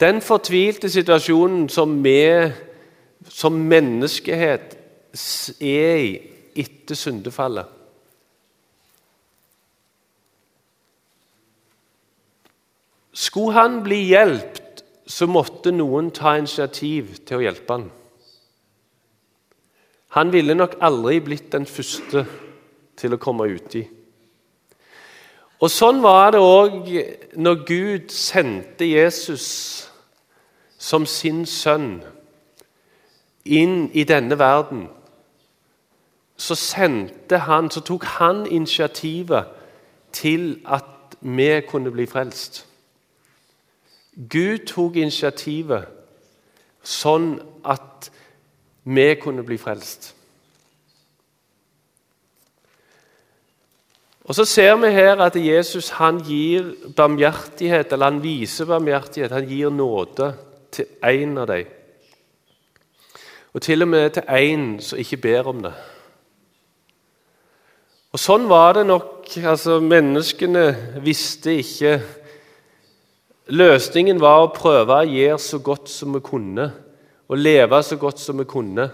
Den 0.00 0.20
fortvilte 0.22 0.90
situasjonen 0.90 1.68
som 1.68 2.04
vi 2.04 2.52
som 3.28 3.52
menneskehet 3.52 4.76
er 5.60 5.96
i 5.98 6.12
etter 6.58 6.94
syndefallet. 6.94 7.66
Skulle 13.12 13.52
han 13.52 13.82
bli 13.82 14.04
hjulpet, 14.12 14.84
så 15.08 15.26
måtte 15.26 15.72
noen 15.72 16.10
ta 16.12 16.34
initiativ 16.36 17.14
til 17.24 17.38
å 17.38 17.42
hjelpe 17.42 17.74
han. 17.74 17.86
Han 20.14 20.32
ville 20.32 20.54
nok 20.54 20.76
aldri 20.84 21.18
blitt 21.24 21.48
den 21.54 21.64
første 21.66 22.26
til 22.98 23.16
å 23.16 23.20
komme 23.20 23.48
uti. 23.48 23.82
Og 25.58 25.72
Sånn 25.72 26.02
var 26.04 26.36
det 26.36 26.42
òg 26.44 26.92
når 27.40 27.62
Gud 27.66 28.12
sendte 28.14 28.86
Jesus 28.86 29.87
som 30.78 31.06
sin 31.06 31.46
sønn 31.46 32.02
inn 33.44 33.90
i 33.92 34.04
denne 34.04 34.38
verden. 34.38 34.88
Så 36.36 36.54
sendte 36.54 37.38
han, 37.38 37.70
så 37.70 37.80
tok 37.80 38.04
han 38.04 38.46
initiativet 38.46 39.44
til 40.12 40.60
at 40.66 41.16
vi 41.20 41.60
kunne 41.68 41.90
bli 41.90 42.06
frelst. 42.06 42.66
Gud 44.30 44.66
tok 44.66 44.96
initiativet 44.96 45.88
sånn 46.82 47.34
at 47.66 48.10
vi 48.84 49.08
kunne 49.20 49.42
bli 49.46 49.58
frelst. 49.58 50.14
Og 54.28 54.34
Så 54.34 54.44
ser 54.44 54.76
vi 54.76 54.90
her 54.92 55.22
at 55.24 55.36
Jesus 55.36 55.88
han 55.96 56.18
gir 56.20 56.74
barmhjertighet, 56.96 57.92
eller 57.92 58.10
han 58.10 58.22
viser 58.22 58.68
barmhjertighet. 58.68 59.32
Han 59.32 59.48
gir 59.48 59.70
nåde 59.70 60.34
til 60.72 60.86
én 61.04 61.36
av 61.38 61.48
dem. 61.50 61.66
Og 63.54 63.62
til 63.62 63.82
og 63.82 63.88
med 63.88 64.10
til 64.10 64.22
én 64.28 64.80
som 64.84 64.98
ikke 64.98 65.16
ber 65.16 65.48
om 65.50 65.62
det. 65.62 65.72
Og 68.12 68.20
Sånn 68.20 68.48
var 68.48 68.72
det 68.78 68.86
nok. 68.86 69.28
altså 69.44 69.80
Menneskene 69.80 71.00
visste 71.04 71.58
ikke 71.58 72.00
Løsningen 73.48 74.20
var 74.20 74.42
å 74.42 74.52
prøve 74.52 74.92
å 74.92 75.08
gjøre 75.08 75.38
så 75.40 75.58
godt 75.64 75.88
som 75.88 76.12
vi 76.12 76.20
kunne, 76.20 76.66
og 77.28 77.38
leve 77.38 77.78
så 77.82 77.96
godt 77.96 78.20
som 78.20 78.38
vi 78.38 78.44
kunne, 78.44 78.90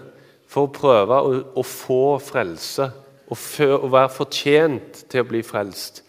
for 0.47 0.69
å 0.69 0.71
prøve 0.71 1.17
å, 1.19 1.33
å 1.59 1.63
få 1.63 2.15
frelse 2.23 2.87
og 3.27 3.37
for, 3.37 3.73
å 3.83 3.89
være 3.91 4.13
fortjent 4.15 5.01
til 5.11 5.25
å 5.25 5.27
bli 5.27 5.41
frelst. 5.43 6.03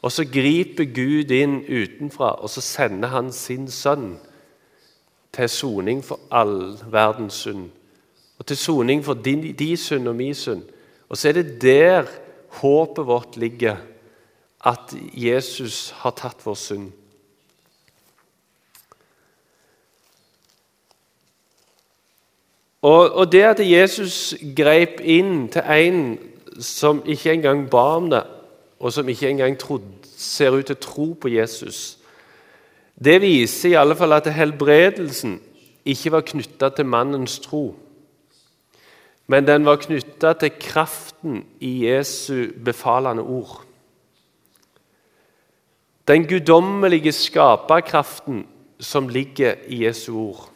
Og 0.00 0.12
så 0.14 0.24
griper 0.24 0.88
Gud 0.88 1.30
inn 1.36 1.60
utenfra, 1.68 2.38
og 2.40 2.48
så 2.50 2.64
sender 2.64 3.12
han 3.12 3.28
sin 3.32 3.68
sønn 3.68 4.14
til 5.32 5.48
soning 5.48 6.04
for 6.04 6.20
all 6.30 6.78
verdens 6.92 7.34
synd. 7.34 7.70
Og 8.38 8.46
til 8.46 8.56
soning 8.56 9.04
for 9.04 9.14
din, 9.14 9.56
din 9.56 9.76
synd 9.76 10.08
og 10.08 10.16
min 10.16 10.34
synd. 10.34 10.62
Og 11.08 11.16
så 11.16 11.28
er 11.28 11.32
det 11.32 11.62
der 11.62 12.04
håpet 12.48 13.06
vårt 13.06 13.36
ligger, 13.36 13.76
at 14.64 14.94
Jesus 15.14 15.90
har 15.90 16.10
tatt 16.10 16.46
vår 16.46 16.54
synd. 16.54 16.92
Og, 22.82 23.12
og 23.12 23.32
det 23.32 23.42
at 23.42 23.60
Jesus 23.62 24.34
grep 24.56 25.00
inn 25.00 25.48
til 25.54 25.62
en 25.70 26.18
som 26.60 27.02
ikke 27.06 27.32
engang 27.32 27.68
ba 27.70 27.96
om 27.96 28.10
det, 28.10 28.24
og 28.80 28.92
som 28.92 29.08
ikke 29.08 29.30
engang 29.30 29.58
trodde, 29.58 29.86
ser 30.16 30.50
ut 30.50 30.66
til 30.66 30.76
å 30.76 30.82
tro 30.82 31.06
på 31.14 31.30
Jesus, 31.30 31.98
det 33.04 33.20
viser 33.22 33.72
i 33.72 33.78
alle 33.78 33.96
fall 33.98 34.14
at 34.14 34.28
helbredelsen 34.32 35.40
ikke 35.84 36.12
var 36.12 36.26
knytta 36.26 36.68
til 36.76 36.86
mannens 36.86 37.38
tro, 37.42 37.74
men 39.26 39.46
den 39.46 39.64
var 39.64 39.80
knytta 39.82 40.34
til 40.38 40.52
kraften 40.60 41.44
i 41.60 41.86
Jesu 41.86 42.52
befalende 42.64 43.22
ord. 43.22 43.62
Den 46.08 46.26
guddommelige 46.28 47.12
skaperkraften 47.12 48.46
som 48.80 49.08
ligger 49.08 49.54
i 49.66 49.84
Jesu 49.86 50.16
ord. 50.18 50.48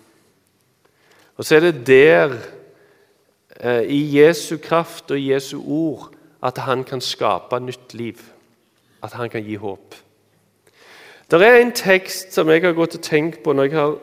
Og 1.36 1.44
så 1.44 1.56
er 1.56 1.60
det 1.60 1.86
der, 1.86 2.36
eh, 3.60 3.82
i 3.82 4.18
Jesu 4.18 4.56
kraft 4.56 5.10
og 5.10 5.28
Jesu 5.28 5.62
ord, 5.62 6.10
at 6.42 6.58
han 6.58 6.84
kan 6.84 7.00
skape 7.00 7.60
nytt 7.60 7.94
liv. 7.94 8.18
At 9.02 9.12
han 9.12 9.30
kan 9.30 9.44
gi 9.44 9.54
håp. 9.54 9.94
Det 11.30 11.42
er 11.42 11.56
en 11.58 11.72
tekst 11.72 12.34
som 12.34 12.50
jeg 12.50 12.62
har 12.62 12.76
gått 12.76 12.94
og 12.94 13.02
tenkt 13.02 13.40
på 13.42 13.52
når 13.52 13.66
jeg 13.66 13.74
har 13.74 13.96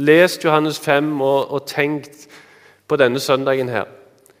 lest 0.00 0.44
Johannes 0.44 0.78
5 0.80 1.20
og, 1.20 1.50
og 1.52 1.66
tenkt 1.68 2.24
på 2.88 2.96
denne 2.96 3.20
søndagen 3.20 3.68
her, 3.68 3.84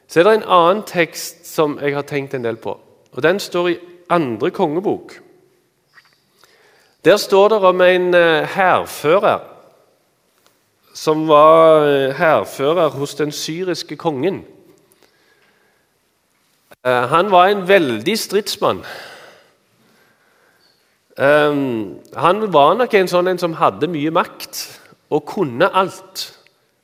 så 0.08 0.20
er 0.20 0.24
det 0.24 0.34
en 0.38 0.48
annen 0.56 0.82
tekst 0.88 1.44
som 1.50 1.76
jeg 1.82 1.94
har 1.94 2.06
tenkt 2.08 2.34
en 2.34 2.44
del 2.44 2.56
på. 2.56 2.78
Og 3.12 3.22
Den 3.22 3.40
står 3.40 3.68
i 3.68 3.78
andre 4.10 4.50
kongebok. 4.50 5.18
Der 7.04 7.16
står 7.16 7.48
det 7.48 7.58
om 7.58 7.80
en 7.80 8.14
eh, 8.14 8.42
hærfører 8.42 9.38
som 10.94 11.28
var 11.28 11.84
eh, 11.84 12.14
hærfører 12.16 12.88
hos 12.88 13.14
den 13.14 13.32
syriske 13.32 13.96
kongen. 13.96 14.44
Eh, 16.86 17.02
han 17.12 17.30
var 17.30 17.46
en 17.46 17.68
veldig 17.68 18.18
stridsmann. 18.18 18.82
Han 21.16 22.42
var 22.52 22.74
nok 22.76 22.94
en 22.94 23.08
sånn 23.08 23.30
en 23.30 23.40
som 23.40 23.56
hadde 23.56 23.88
mye 23.88 24.12
makt 24.12 24.58
og 25.08 25.24
kunne 25.30 25.68
alt. 25.72 26.26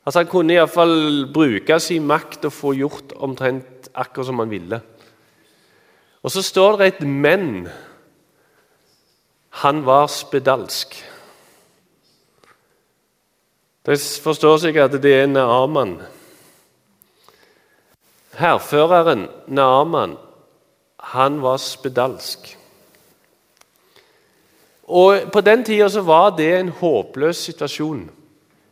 Altså 0.06 0.22
Han 0.22 0.30
kunne 0.30 0.54
iallfall 0.56 1.26
bruke 1.32 1.78
sin 1.80 2.06
makt 2.08 2.48
og 2.48 2.56
få 2.56 2.72
gjort 2.78 3.12
omtrent 3.20 3.90
akkurat 3.92 4.26
som 4.26 4.40
han 4.40 4.50
ville. 4.50 4.80
Og 6.22 6.30
så 6.30 6.42
står 6.42 6.76
det 6.78 6.86
et 6.86 7.00
'men'. 7.00 7.68
Han 9.50 9.86
var 9.86 10.06
spedalsk. 10.06 11.04
Det 13.86 13.98
forstår 14.22 14.56
sikkert 14.56 14.94
at 14.94 15.02
det 15.02 15.14
er 15.14 15.26
Naaman. 15.26 16.02
Hærføreren 18.38 19.28
Naaman, 19.46 20.16
han 20.98 21.42
var 21.42 21.56
spedalsk. 21.56 22.61
Og 24.92 25.32
På 25.32 25.40
den 25.40 25.64
tida 25.64 25.88
var 26.04 26.34
det 26.36 26.50
en 26.58 26.68
håpløs 26.68 27.36
situasjon. 27.36 28.10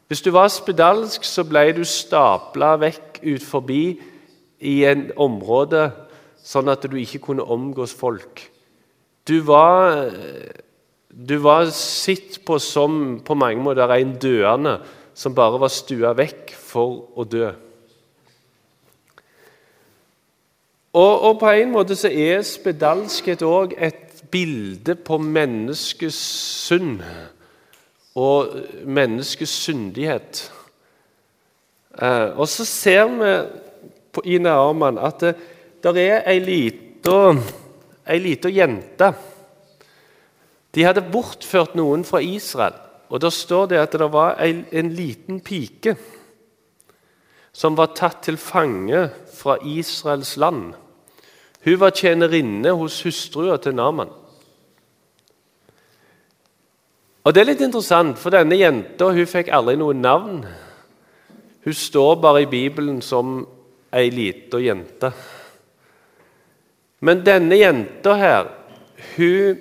Hvis 0.08 0.22
du 0.22 0.30
var 0.34 0.48
spedalsk, 0.48 1.24
så 1.24 1.44
ble 1.48 1.70
du 1.72 1.84
stapla 1.86 2.74
vekk 2.76 3.20
ut 3.22 3.44
forbi 3.46 4.00
i 4.60 4.74
en 4.84 5.06
område 5.16 5.86
sånn 6.44 6.68
at 6.68 6.84
du 6.84 6.96
ikke 7.00 7.22
kunne 7.24 7.46
omgås 7.46 7.94
folk. 7.96 8.42
Du 9.24 9.40
var, 9.46 10.10
du 11.08 11.36
var 11.38 11.70
sett 11.72 12.40
på 12.44 12.58
som 12.58 13.20
på 13.24 13.36
mange 13.38 13.62
måter 13.62 13.94
en 13.94 14.16
døende 14.20 14.80
som 15.14 15.34
bare 15.36 15.60
var 15.62 15.72
stua 15.72 16.12
vekk 16.18 16.52
for 16.58 17.00
å 17.16 17.24
dø. 17.24 17.48
Og, 20.90 21.14
og 21.22 21.38
på 21.38 21.54
en 21.54 21.70
måte 21.70 21.94
så 21.96 22.10
er 22.10 22.42
spedalskhet 22.42 23.46
òg 23.46 23.76
et 23.78 24.09
bilde 24.30 24.94
på 24.94 25.18
menneskets 25.18 26.18
synd 26.66 27.00
og 28.14 28.56
menneskets 28.84 29.52
syndighet. 29.64 30.52
Eh, 32.02 32.38
og 32.38 32.48
så 32.48 32.64
ser 32.64 33.06
vi 33.14 34.34
i 34.34 34.38
Naaman 34.38 34.98
at 34.98 35.20
det 35.20 35.34
der 35.82 35.96
er 35.96 36.26
ei 36.28 36.38
lita 38.18 38.48
jente. 38.48 39.12
De 40.74 40.84
hadde 40.84 41.08
bortført 41.12 41.74
noen 41.74 42.04
fra 42.04 42.20
Israel. 42.20 42.76
Og 43.10 43.20
Da 43.20 43.30
står 43.30 43.66
det 43.66 43.78
at 43.78 43.92
det 43.92 44.12
var 44.12 44.36
en, 44.38 44.66
en 44.70 44.92
liten 44.92 45.40
pike 45.40 45.96
som 47.52 47.74
var 47.76 47.90
tatt 47.98 48.22
til 48.22 48.36
fange 48.38 49.08
fra 49.34 49.56
Israels 49.66 50.36
land. 50.36 50.74
Hun 51.64 51.80
var 51.80 51.92
tjenerinne 51.92 52.72
hos 52.72 53.02
hustrua 53.04 53.56
til 53.60 53.74
Naman. 53.76 54.08
Og 57.24 57.34
Det 57.34 57.40
er 57.40 57.50
litt 57.50 57.60
interessant, 57.60 58.18
for 58.18 58.32
denne 58.32 58.56
jenta 58.56 59.10
hun 59.12 59.28
fikk 59.28 59.50
aldri 59.52 59.76
noe 59.76 59.94
navn. 59.94 60.40
Hun 61.64 61.76
står 61.76 62.14
bare 62.22 62.42
i 62.42 62.48
Bibelen 62.48 63.02
som 63.04 63.42
ei 63.92 64.08
lita 64.10 64.58
jente. 64.58 65.12
Men 67.00 67.20
denne 67.24 67.58
jenta 67.60 68.14
her, 68.16 68.48
hun 69.16 69.60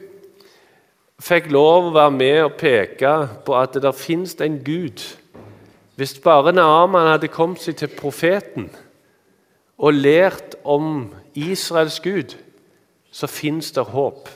fikk 1.20 1.52
lov 1.52 1.90
å 1.90 1.96
være 1.98 2.16
med 2.16 2.42
og 2.46 2.58
peke 2.60 3.14
på 3.46 3.56
at 3.60 3.76
det 3.76 3.84
der 3.84 3.96
fins 3.96 4.38
en 4.40 4.62
Gud. 4.64 5.04
Hvis 6.00 6.16
bare 6.24 6.56
Naaman 6.56 7.12
hadde 7.12 7.32
kommet 7.32 7.60
seg 7.64 7.76
til 7.80 7.92
profeten 7.92 8.70
og 9.80 10.00
lært 10.00 10.56
om 10.64 11.10
Israels 11.40 12.00
Gud, 12.00 12.36
så 13.12 13.28
fins 13.28 13.72
det 13.72 13.84
håp. 13.84 14.30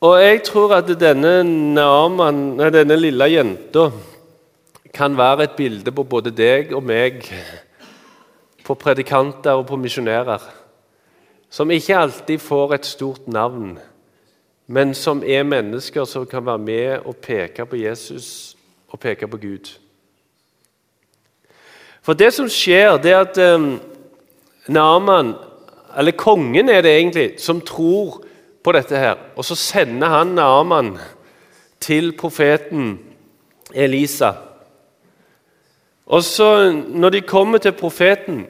Og 0.00 0.22
jeg 0.22 0.42
tror 0.48 0.72
at 0.78 0.88
denne, 1.00 1.42
Naaman, 1.74 2.56
denne 2.72 2.96
lille 2.96 3.26
jenta 3.28 3.90
kan 4.94 5.16
være 5.16 5.44
et 5.44 5.58
bilde 5.58 5.92
på 5.92 6.04
både 6.08 6.32
deg 6.32 6.72
og 6.72 6.82
meg, 6.88 7.26
på 8.64 8.74
predikanter 8.74 9.60
og 9.60 9.66
på 9.68 9.76
misjonærer, 9.76 10.40
som 11.50 11.70
ikke 11.70 11.98
alltid 11.98 12.38
får 12.40 12.74
et 12.74 12.86
stort 12.86 13.28
navn, 13.28 13.78
men 14.66 14.94
som 14.94 15.22
er 15.26 15.44
mennesker 15.44 16.04
som 16.08 16.26
kan 16.26 16.46
være 16.46 16.64
med 16.64 17.04
og 17.04 17.16
peke 17.16 17.66
på 17.66 17.76
Jesus 17.76 18.56
og 18.88 19.00
peke 19.00 19.28
på 19.28 19.36
Gud. 19.36 19.74
For 22.10 22.18
det 22.18 22.32
som 22.34 22.48
skjer, 22.50 22.96
det 22.98 23.12
er 23.14 23.20
at 23.22 23.36
um, 23.54 23.76
Naaman, 24.66 25.28
eller 25.94 26.16
kongen 26.18 26.66
er 26.66 26.82
det 26.82 26.90
egentlig, 26.96 27.26
som 27.38 27.60
tror 27.62 28.24
på 28.66 28.72
dette 28.74 28.98
her. 28.98 29.14
Og 29.38 29.46
så 29.46 29.54
sender 29.54 30.10
han 30.10 30.32
Naaman 30.34 30.96
til 31.78 32.10
profeten 32.18 32.98
Elisa. 33.70 34.32
Og 36.06 36.24
så, 36.26 36.72
Når 36.88 37.10
de 37.10 37.20
kommer 37.20 37.58
til 37.58 37.78
profeten, 37.78 38.46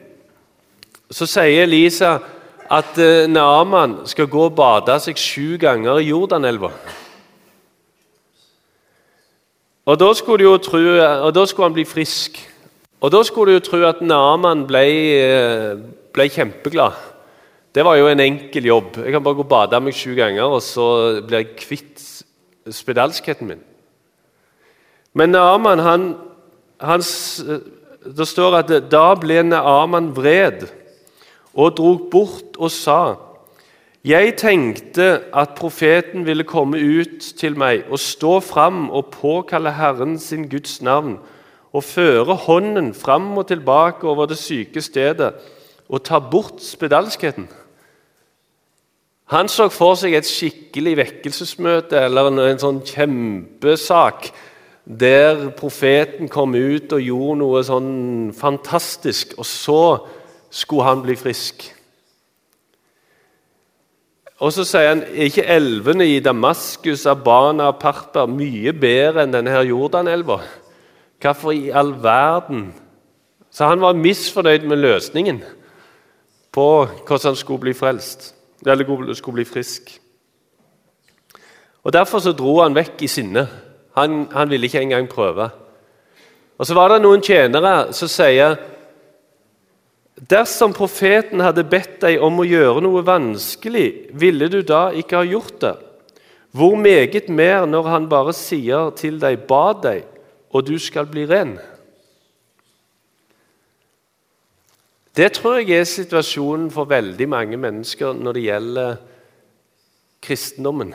så 1.11 1.29
sier 1.29 1.61
Elisa 1.61 2.17
at 2.65 2.97
uh, 2.97 3.29
Naaman 3.29 3.99
skal 4.09 4.25
gå 4.25 4.49
og 4.49 4.55
bade 4.57 4.97
seg 5.05 5.21
sju 5.21 5.59
ganger 5.61 6.01
i 6.01 6.09
Jordanelva. 6.09 6.73
Og 9.85 9.99
da 9.99 10.13
skulle, 10.13 10.49
jo 10.49 10.57
tro, 10.57 10.81
og 11.27 11.35
da 11.35 11.45
skulle 11.45 11.69
han 11.69 11.77
bli 11.77 11.85
frisk. 11.85 12.47
Og 13.01 13.09
da 13.09 13.23
skulle 13.25 13.49
du 13.49 13.57
jo 13.57 13.65
tro 13.65 13.79
at 13.87 14.03
Naaman 14.05 14.67
ble, 14.69 14.83
eh, 15.17 15.77
ble 16.13 16.27
kjempeglad. 16.29 16.93
Det 17.73 17.85
var 17.85 17.95
jo 17.97 18.07
en 18.07 18.19
enkel 18.19 18.65
jobb. 18.65 18.97
Jeg 18.97 19.13
kan 19.13 19.23
bare 19.23 19.35
gå 19.35 19.45
og 19.45 19.49
bade 19.49 19.79
meg 19.81 19.95
sju 19.95 20.13
ganger, 20.13 20.43
og 20.43 20.61
så 20.61 21.21
blir 21.25 21.41
jeg 21.41 21.55
kvitt 21.57 22.03
spedalskheten 22.69 23.47
min. 23.47 23.63
Men 25.13 25.31
Naaman, 25.31 25.79
han, 25.79 26.15
han, 26.79 27.01
Det 28.01 28.27
står 28.27 28.55
at 28.57 28.91
da 28.91 29.13
ble 29.15 29.43
Naaman 29.43 30.15
vred 30.15 30.67
og 31.53 31.77
drog 31.77 32.09
bort 32.11 32.57
og 32.57 32.71
sa:" 32.71 33.15
Jeg 34.03 34.37
tenkte 34.37 35.21
at 35.33 35.53
profeten 35.53 36.25
ville 36.25 36.43
komme 36.43 36.77
ut 36.77 37.21
til 37.37 37.57
meg 37.57 37.83
og 37.89 37.99
stå 37.99 38.39
fram 38.39 38.89
og 38.89 39.11
påkalle 39.13 39.71
Herren 39.71 40.17
sin 40.19 40.49
Guds 40.49 40.81
navn 40.81 41.19
og 41.71 41.83
føre 41.83 42.35
hånden 42.45 42.93
fram 42.93 43.31
og 43.37 43.47
tilbake 43.47 44.07
over 44.07 44.27
det 44.27 44.37
syke 44.37 44.81
stedet 44.81 45.33
og 45.91 46.03
ta 46.03 46.19
bort 46.19 46.63
spedalskheten. 46.63 47.47
Han 49.31 49.47
så 49.47 49.69
for 49.71 49.95
seg 49.95 50.17
et 50.17 50.27
skikkelig 50.27 50.97
vekkelsesmøte 50.99 51.99
eller 52.03 52.31
en 52.31 52.59
sånn 52.59 52.81
kjempesak 52.83 54.31
der 54.83 55.51
profeten 55.55 56.27
kom 56.31 56.55
ut 56.57 56.91
og 56.91 57.05
gjorde 57.05 57.37
noe 57.39 57.61
sånn 57.63 57.91
fantastisk, 58.35 59.37
og 59.39 59.47
så 59.47 59.83
skulle 60.51 60.87
han 60.89 61.03
bli 61.05 61.15
frisk. 61.15 61.63
Og 64.41 64.51
så 64.51 64.65
sier 64.65 64.89
han 64.89 65.03
er 65.05 65.29
ikke 65.29 65.45
elvene 65.53 66.07
i 66.09 66.19
Damaskus, 66.23 67.05
Abana 67.07 67.69
og 67.69 67.79
Parper 67.79 68.27
mye 68.27 68.73
bedre 68.73 69.23
enn 69.23 69.35
denne 69.37 69.63
Jordanelva? 69.69 70.41
Hvorfor 71.21 71.51
i 71.51 71.69
all 71.69 71.93
verden? 72.03 72.73
Så 73.51 73.65
han 73.67 73.81
var 73.81 73.93
misfornøyd 73.93 74.65
med 74.67 74.77
løsningen 74.77 75.41
på 76.51 76.85
hvordan 76.85 77.31
han 77.31 77.35
skulle 77.35 77.59
bli 77.59 77.73
frelst 77.73 78.33
eller 78.65 79.13
skulle 79.13 79.41
bli 79.41 79.45
frisk. 79.45 79.99
Og 81.83 81.93
Derfor 81.93 82.19
så 82.19 82.31
dro 82.31 82.59
han 82.61 82.75
vekk 82.75 83.01
i 83.01 83.09
sinne. 83.09 83.47
Han, 83.97 84.27
han 84.31 84.49
ville 84.49 84.65
ikke 84.65 84.81
engang 84.81 85.09
prøve. 85.09 85.49
Og 86.57 86.65
Så 86.65 86.73
var 86.73 86.93
det 86.93 87.01
noen 87.01 87.21
tjenere 87.21 87.93
som 87.93 88.07
sier 88.11 88.59
Dersom 90.29 90.73
profeten 90.73 91.41
hadde 91.41 91.63
bedt 91.65 91.95
deg 92.03 92.21
om 92.21 92.35
å 92.39 92.45
gjøre 92.45 92.83
noe 92.83 93.01
vanskelig, 93.01 94.11
ville 94.13 94.51
du 94.51 94.59
da 94.61 94.91
ikke 94.93 95.17
ha 95.17 95.25
gjort 95.25 95.55
det? 95.63 95.71
Hvor 96.53 96.75
meget 96.77 97.29
mer 97.29 97.65
når 97.65 97.87
han 97.89 98.05
bare 98.11 98.33
sier 98.37 98.91
til 98.93 99.17
deg 99.17 99.47
'ba 99.47 99.73
deg', 99.81 100.10
og 100.51 100.67
du 100.67 100.75
skal 100.79 101.07
bli 101.07 101.25
ren? 101.29 101.55
Det 105.15 105.27
tror 105.35 105.59
jeg 105.59 105.81
er 105.81 105.87
situasjonen 105.87 106.69
for 106.71 106.87
veldig 106.87 107.27
mange 107.27 107.57
mennesker 107.59 108.15
når 108.15 108.37
det 108.37 108.43
gjelder 108.45 109.01
kristendommen. 110.23 110.93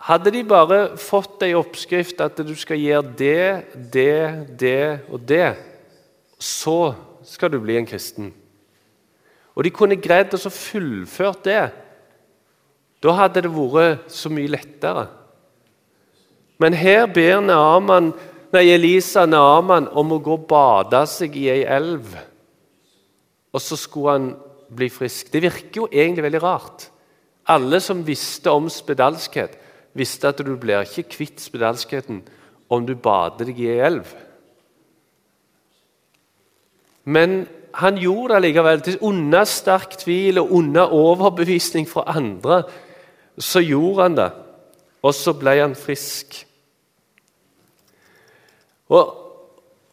Hadde 0.00 0.32
de 0.32 0.42
bare 0.48 0.80
fått 1.00 1.44
ei 1.44 1.54
oppskrift 1.56 2.20
at 2.24 2.40
du 2.44 2.52
skal 2.56 2.80
gjøre 2.80 3.14
det, 3.16 3.48
det, 3.92 4.56
det 4.60 4.84
og 5.12 5.24
det, 5.28 5.54
så 6.40 6.94
skal 7.24 7.52
du 7.52 7.58
bli 7.60 7.76
en 7.76 7.88
kristen. 7.88 8.32
Og 9.56 9.64
de 9.64 9.72
kunne 9.72 10.00
greid 10.00 10.32
å 10.36 10.52
fullført 10.52 11.44
det. 11.44 11.62
Da 13.00 13.16
hadde 13.16 13.44
det 13.44 13.52
vært 13.52 14.12
så 14.12 14.32
mye 14.32 14.52
lettere. 14.52 15.06
Men 16.60 16.76
her 16.76 17.06
ber 17.08 17.40
Naaman, 17.40 18.12
nei, 18.52 18.66
Elisa 18.74 19.24
Naaman 19.26 19.88
om 19.96 20.12
å 20.12 20.20
gå 20.20 20.36
og 20.36 20.46
bade 20.50 21.00
seg 21.08 21.36
i 21.40 21.48
ei 21.52 21.62
elv. 21.64 22.12
Og 23.50 23.62
så 23.64 23.78
skulle 23.80 24.16
han 24.16 24.26
bli 24.70 24.90
frisk. 24.92 25.30
Det 25.32 25.42
virker 25.42 25.82
jo 25.82 25.88
egentlig 25.90 26.26
veldig 26.26 26.42
rart. 26.44 26.88
Alle 27.50 27.80
som 27.82 28.04
visste 28.06 28.52
om 28.52 28.68
spedalskhet, 28.70 29.56
visste 29.96 30.30
at 30.30 30.42
du 30.44 30.52
blir 30.60 30.84
ikke 30.84 31.08
kvitt 31.16 31.40
spedalskheten 31.42 32.20
om 32.70 32.84
du 32.86 32.92
bader 32.94 33.48
deg 33.48 33.58
i 33.64 33.70
ei 33.72 33.80
elv. 33.88 34.12
Men 37.10 37.42
han 37.80 37.98
gjorde 37.98 38.36
det 38.36 38.44
likevel. 38.44 38.84
Til 38.84 39.00
unna 39.06 39.42
sterk 39.48 39.96
tvil 39.98 40.38
og 40.42 40.52
unna 40.60 40.86
overbevisning 40.94 41.88
fra 41.88 42.04
andre, 42.12 42.62
så 43.38 43.62
gjorde 43.64 44.02
han 44.02 44.20
det. 44.20 44.30
Og 45.02 45.16
så 45.16 45.34
ble 45.34 45.56
han 45.62 45.74
frisk. 45.78 46.44
Og, 48.90 49.14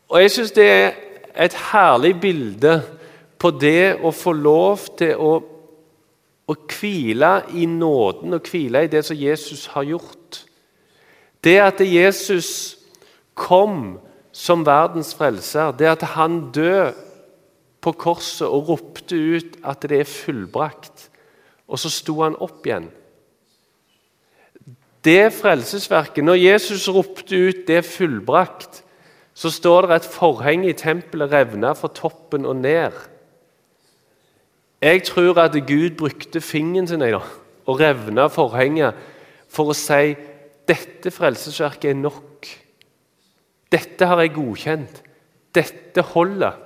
og 0.10 0.22
jeg 0.22 0.34
syns 0.34 0.56
det 0.56 0.68
er 0.68 0.96
et 1.38 1.56
herlig 1.72 2.16
bilde 2.22 2.80
på 3.38 3.52
det 3.54 4.00
å 4.02 4.12
få 4.16 4.34
lov 4.34 4.88
til 4.98 5.14
å, 5.22 5.34
å 6.48 6.56
hvile 6.72 7.32
i 7.54 7.68
nåden 7.70 8.34
og 8.38 8.50
hvile 8.50 8.86
i 8.86 8.92
det 8.92 9.04
som 9.06 9.20
Jesus 9.20 9.68
har 9.76 9.86
gjort. 9.86 10.42
Det 11.44 11.60
at 11.62 11.84
Jesus 11.86 12.50
kom 13.38 14.00
som 14.34 14.66
verdens 14.66 15.14
frelser, 15.18 15.76
det 15.78 15.90
at 15.90 16.06
han 16.18 16.48
døde 16.54 16.96
på 17.82 17.94
korset 17.94 18.48
og 18.50 18.72
ropte 18.72 19.16
ut 19.16 19.60
at 19.66 19.86
det 19.86 20.02
er 20.02 20.10
fullbrakt, 20.10 21.08
og 21.68 21.80
så 21.80 21.92
sto 21.94 22.18
han 22.24 22.36
opp 22.42 22.66
igjen. 22.66 22.90
Det 25.06 25.30
frelsesverket, 25.32 26.24
Når 26.24 26.36
Jesus 26.36 26.90
ropte 26.90 27.36
ut 27.36 27.68
'det 27.68 27.78
er 27.78 27.82
fullbrakt', 27.82 28.84
så 29.38 29.52
står 29.54 29.86
det 29.86 30.00
at 30.00 30.06
forhenget 30.10 30.70
i 30.70 30.80
tempelet 30.82 31.30
revna 31.32 31.76
fra 31.78 31.92
toppen 31.94 32.46
og 32.46 32.56
ned. 32.56 32.92
Jeg 34.82 35.04
tror 35.04 35.38
at 35.38 35.54
Gud 35.68 35.98
brukte 35.98 36.42
fingeren 36.42 36.88
sin 36.88 37.04
da, 37.06 37.20
og 37.66 37.80
revna 37.80 38.26
forhenget 38.34 38.98
for 39.50 39.70
å 39.70 39.78
si 39.78 40.16
dette 40.68 41.12
frelsesverket 41.14 41.92
er 41.92 42.00
nok. 42.00 42.48
Dette 43.72 44.08
har 44.10 44.24
jeg 44.24 44.34
godkjent. 44.34 45.04
Dette 45.54 46.02
holder. 46.16 46.58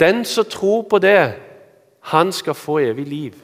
Den 0.00 0.24
som 0.24 0.48
tror 0.48 0.86
på 0.88 0.98
det, 0.98 1.34
han 2.12 2.32
skal 2.32 2.56
få 2.56 2.78
evig 2.86 3.06
liv. 3.06 3.36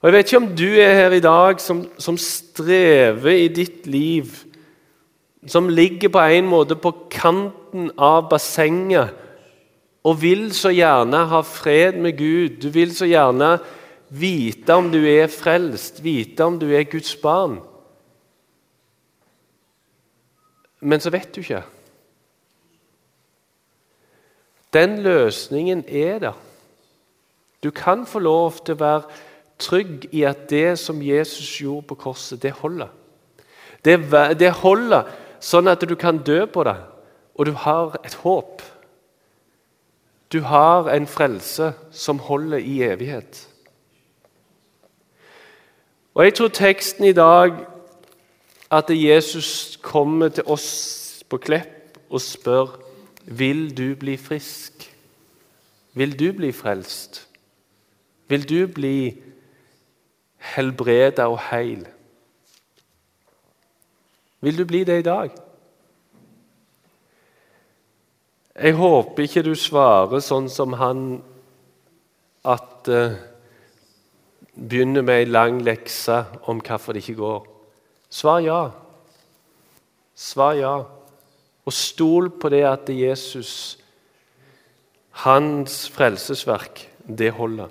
Og 0.00 0.08
Jeg 0.08 0.12
vet 0.12 0.28
ikke 0.28 0.44
om 0.44 0.52
du 0.56 0.68
er 0.76 0.94
her 0.94 1.16
i 1.16 1.24
dag 1.24 1.60
som, 1.60 1.82
som 1.98 2.20
strever 2.20 3.32
i 3.32 3.48
ditt 3.48 3.86
liv 3.86 4.47
som 5.46 5.68
ligger 5.68 6.08
på 6.08 6.18
en 6.18 6.46
måte 6.50 6.76
på 6.76 6.92
kanten 7.10 7.90
av 7.94 8.28
bassenget 8.30 9.14
og 10.08 10.20
vil 10.22 10.48
så 10.56 10.70
gjerne 10.72 11.24
ha 11.30 11.40
fred 11.44 11.98
med 12.00 12.16
Gud. 12.18 12.60
Du 12.62 12.70
vil 12.72 12.94
så 12.96 13.06
gjerne 13.06 13.58
vite 14.08 14.74
om 14.74 14.88
du 14.92 15.02
er 15.04 15.28
frelst, 15.28 16.02
vite 16.04 16.46
om 16.46 16.58
du 16.58 16.68
er 16.72 16.88
Guds 16.88 17.14
barn. 17.20 17.58
Men 20.80 21.02
så 21.02 21.10
vet 21.10 21.34
du 21.34 21.42
ikke. 21.42 21.64
Den 24.72 24.98
løsningen 25.02 25.84
er 25.88 26.18
der. 26.18 26.36
Du 27.62 27.70
kan 27.70 28.06
få 28.06 28.22
lov 28.22 28.60
til 28.64 28.76
å 28.76 28.80
være 28.80 29.02
trygg 29.58 30.06
i 30.14 30.22
at 30.28 30.46
det 30.50 30.78
som 30.78 31.02
Jesus 31.02 31.56
gjorde 31.58 31.88
på 31.90 31.98
korset, 31.98 32.38
det 32.42 32.52
holder. 32.60 32.92
Det, 33.84 33.96
det 34.38 34.52
holder 34.60 35.08
sånn 35.40 35.68
at 35.70 35.84
du 35.88 35.94
kan 35.96 36.22
dø 36.24 36.44
på 36.46 36.64
det, 36.66 36.76
og 37.34 37.46
du 37.46 37.52
har 37.52 37.98
et 38.04 38.14
håp. 38.24 38.62
Du 40.32 40.40
har 40.44 40.90
en 40.92 41.06
frelse 41.06 41.72
som 41.90 42.18
holder 42.18 42.58
i 42.58 42.82
evighet. 42.82 43.46
Og 46.14 46.24
Jeg 46.24 46.34
tror 46.34 46.48
teksten 46.48 47.04
i 47.04 47.12
dag 47.12 47.52
at 48.70 48.90
Jesus 48.90 49.78
kommer 49.82 50.28
til 50.28 50.44
oss 50.46 51.24
på 51.28 51.38
Klepp 51.38 51.98
og 52.10 52.20
spør 52.20 52.74
vil 53.24 53.76
du 53.76 53.94
bli 53.94 54.16
frisk. 54.16 54.88
Vil 55.94 56.18
du 56.18 56.32
bli 56.32 56.52
frelst? 56.52 57.28
Vil 58.28 58.48
du 58.48 58.66
bli 58.66 59.22
helbreda 60.36 61.28
og 61.28 61.38
heil? 61.50 61.86
Vil 64.40 64.58
du 64.58 64.64
bli 64.64 64.84
det 64.84 64.98
i 64.98 65.06
dag? 65.06 65.32
Jeg 68.58 68.74
håper 68.74 69.22
ikke 69.22 69.42
du 69.46 69.54
svarer 69.58 70.22
sånn 70.22 70.48
som 70.50 70.74
han 70.78 71.02
at 72.46 72.90
uh, 72.90 73.18
Begynner 74.58 75.04
med 75.06 75.20
ei 75.20 75.26
lang 75.30 75.60
lekse 75.62 76.16
om 76.50 76.58
hvorfor 76.58 76.96
det 76.96 77.04
ikke 77.04 77.20
går. 77.20 77.44
Svar 78.10 78.40
ja. 78.42 78.62
Svar 80.18 80.56
ja. 80.58 80.72
Og 81.62 81.76
stol 81.76 82.26
på 82.42 82.50
det 82.50 82.64
at 82.66 82.90
Jesus, 82.90 83.78
hans 85.22 85.84
frelsesverk, 85.94 86.82
det 87.06 87.30
holder. 87.38 87.70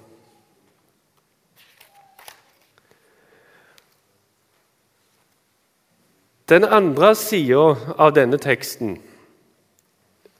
Den 6.50 6.64
andre 6.64 7.16
sida 7.16 7.76
av 8.00 8.14
denne 8.16 8.38
teksten 8.40 8.94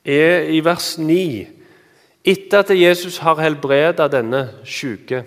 er 0.08 0.46
i 0.48 0.62
vers 0.64 0.94
9. 0.98 1.48
Etter 2.24 2.64
at 2.64 2.72
Jesus 2.72 3.18
har 3.24 3.42
helbreda 3.44 4.08
denne 4.12 4.46
syke, 4.64 5.26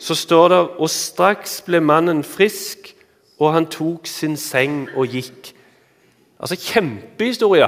så 0.00 0.14
står 0.14 0.46
det 0.48 0.60
og 0.78 0.90
straks 0.90 1.58
ble 1.66 1.80
mannen 1.82 2.22
frisk, 2.24 2.94
og 3.42 3.52
han 3.52 3.66
tok 3.66 4.06
sin 4.06 4.36
seng 4.38 4.86
og 4.94 5.10
gikk. 5.10 5.52
Altså 6.38 6.56
Kjempehistorie! 6.56 7.66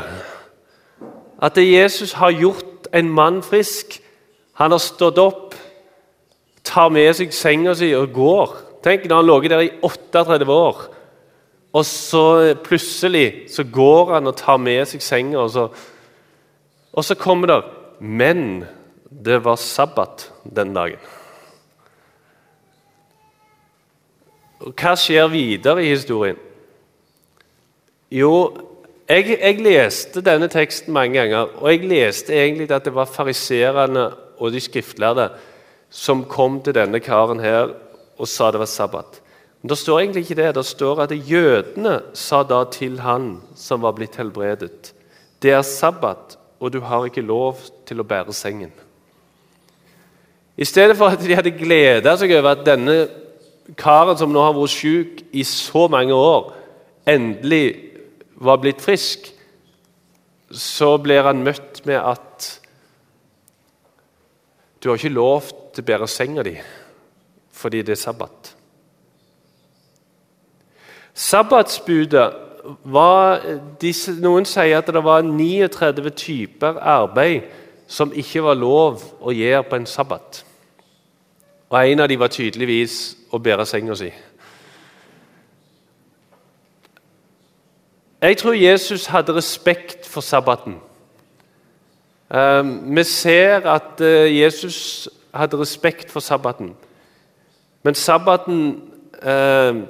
At 1.42 1.58
Jesus 1.58 2.12
har 2.12 2.30
gjort 2.30 2.86
en 2.94 3.10
mann 3.10 3.42
frisk. 3.42 3.98
Han 4.62 4.70
har 4.70 4.78
stått 4.78 5.18
opp, 5.18 5.54
tar 6.64 6.88
med 6.94 7.10
seg 7.18 7.34
senga 7.34 7.74
si 7.74 7.90
og 7.98 8.12
går. 8.14 8.58
Tenk 8.84 9.08
når 9.08 9.16
han 9.16 9.26
lå 9.26 9.40
der 9.42 9.64
i 9.66 9.72
38 9.82 10.46
år. 10.46 10.84
Og 11.72 11.86
så 11.88 12.52
plutselig 12.64 13.48
så 13.52 13.64
går 13.64 14.14
han 14.14 14.28
og 14.28 14.36
tar 14.36 14.60
med 14.60 14.84
seg 14.90 15.04
senga, 15.04 15.40
og 15.40 15.50
så, 15.54 15.68
og 16.92 17.04
så 17.04 17.16
kommer 17.16 17.48
det 17.48 17.60
Men 18.00 18.64
det 19.08 19.44
var 19.44 19.56
sabbat 19.56 20.32
den 20.44 20.74
dagen. 20.74 20.98
Og 24.62 24.74
Hva 24.78 24.94
skjer 24.98 25.30
videre 25.30 25.84
i 25.84 25.92
historien? 25.92 26.36
Jo, 28.12 28.32
jeg, 29.08 29.38
jeg, 29.38 29.60
leste 29.64 30.22
denne 30.24 30.48
teksten 30.52 30.92
mange 30.92 31.16
ganger, 31.16 31.54
og 31.58 31.70
jeg 31.72 31.88
leste 31.88 32.34
egentlig 32.34 32.68
at 32.70 32.84
det 32.84 32.94
var 32.94 33.10
fariserene 33.10 34.10
og 34.38 34.52
de 34.52 34.60
skriftlærde 34.60 35.30
som 35.92 36.24
kom 36.28 36.60
til 36.64 36.76
denne 36.76 37.00
karen 37.00 37.40
her 37.40 37.72
og 38.18 38.28
sa 38.28 38.50
det 38.52 38.60
var 38.60 38.70
sabbat. 38.70 39.21
Men 39.62 39.68
Det 39.68 39.78
står 39.78 40.00
egentlig 40.00 40.22
ikke 40.22 40.42
det. 40.42 40.54
Det 40.54 40.66
står 40.66 41.00
at 41.00 41.12
jødene 41.30 42.00
sa 42.14 42.42
da 42.42 42.64
til 42.64 43.00
han 43.00 43.42
som 43.54 43.82
var 43.82 43.92
blitt 43.92 44.16
helbredet, 44.16 44.92
det 45.42 45.50
er 45.50 45.62
sabbat, 45.62 46.38
og 46.60 46.72
du 46.72 46.80
har 46.80 47.06
ikke 47.06 47.22
lov 47.22 47.58
til 47.86 48.00
å 48.00 48.06
bære 48.06 48.32
sengen. 48.32 48.72
I 50.56 50.64
stedet 50.64 50.96
for 50.96 51.10
at 51.10 51.22
de 51.22 51.34
hadde 51.34 51.54
gleda 51.56 52.16
seg 52.18 52.34
over 52.36 52.52
at 52.52 52.66
denne 52.66 53.08
karen 53.78 54.18
som 54.18 54.30
nå 54.32 54.42
har 54.42 54.54
vært 54.54 54.74
syk 54.74 55.22
i 55.32 55.44
så 55.46 55.86
mange 55.90 56.14
år, 56.14 56.52
endelig 57.06 57.90
var 58.34 58.60
blitt 58.62 58.82
frisk, 58.82 59.30
så 60.50 60.96
blir 61.02 61.24
han 61.24 61.42
møtt 61.42 61.80
med 61.88 61.98
at 61.98 62.48
du 64.82 64.90
har 64.90 64.98
ikke 64.98 65.14
lov 65.14 65.46
til 65.72 65.82
å 65.82 65.88
bære 65.92 66.10
senga 66.10 66.42
di 66.46 66.56
fordi 67.62 67.82
det 67.86 67.94
er 67.94 68.00
sabbat. 68.00 68.56
Sabbatsbudet 71.14 72.32
var 72.84 73.40
Noen 74.22 74.46
sier 74.46 74.78
at 74.78 74.86
det 74.86 75.04
var 75.04 75.22
39 75.26 76.10
typer 76.16 76.78
arbeid 76.78 77.42
som 77.86 78.12
ikke 78.14 78.42
var 78.42 78.54
lov 78.56 79.02
å 79.20 79.34
gjøre 79.34 79.64
på 79.68 79.76
en 79.76 79.86
sabbat. 79.86 80.44
Og 81.72 81.80
en 81.80 82.00
av 82.00 82.08
dem 82.08 82.20
var 82.20 82.32
tydeligvis 82.32 83.16
å 83.32 83.40
bære 83.42 83.66
senga 83.66 83.96
si. 83.96 84.12
Jeg 88.22 88.38
tror 88.38 88.54
Jesus 88.54 89.06
hadde 89.10 89.34
respekt 89.34 90.06
for 90.06 90.22
sabbaten. 90.22 90.76
Ehm, 92.34 92.96
vi 92.96 93.04
ser 93.04 93.66
at 93.66 94.00
eh, 94.00 94.30
Jesus 94.40 95.08
hadde 95.34 95.58
respekt 95.58 96.10
for 96.10 96.20
sabbaten. 96.20 96.76
Men 97.82 97.94
sabbaten 97.94 98.82
ehm, 99.22 99.82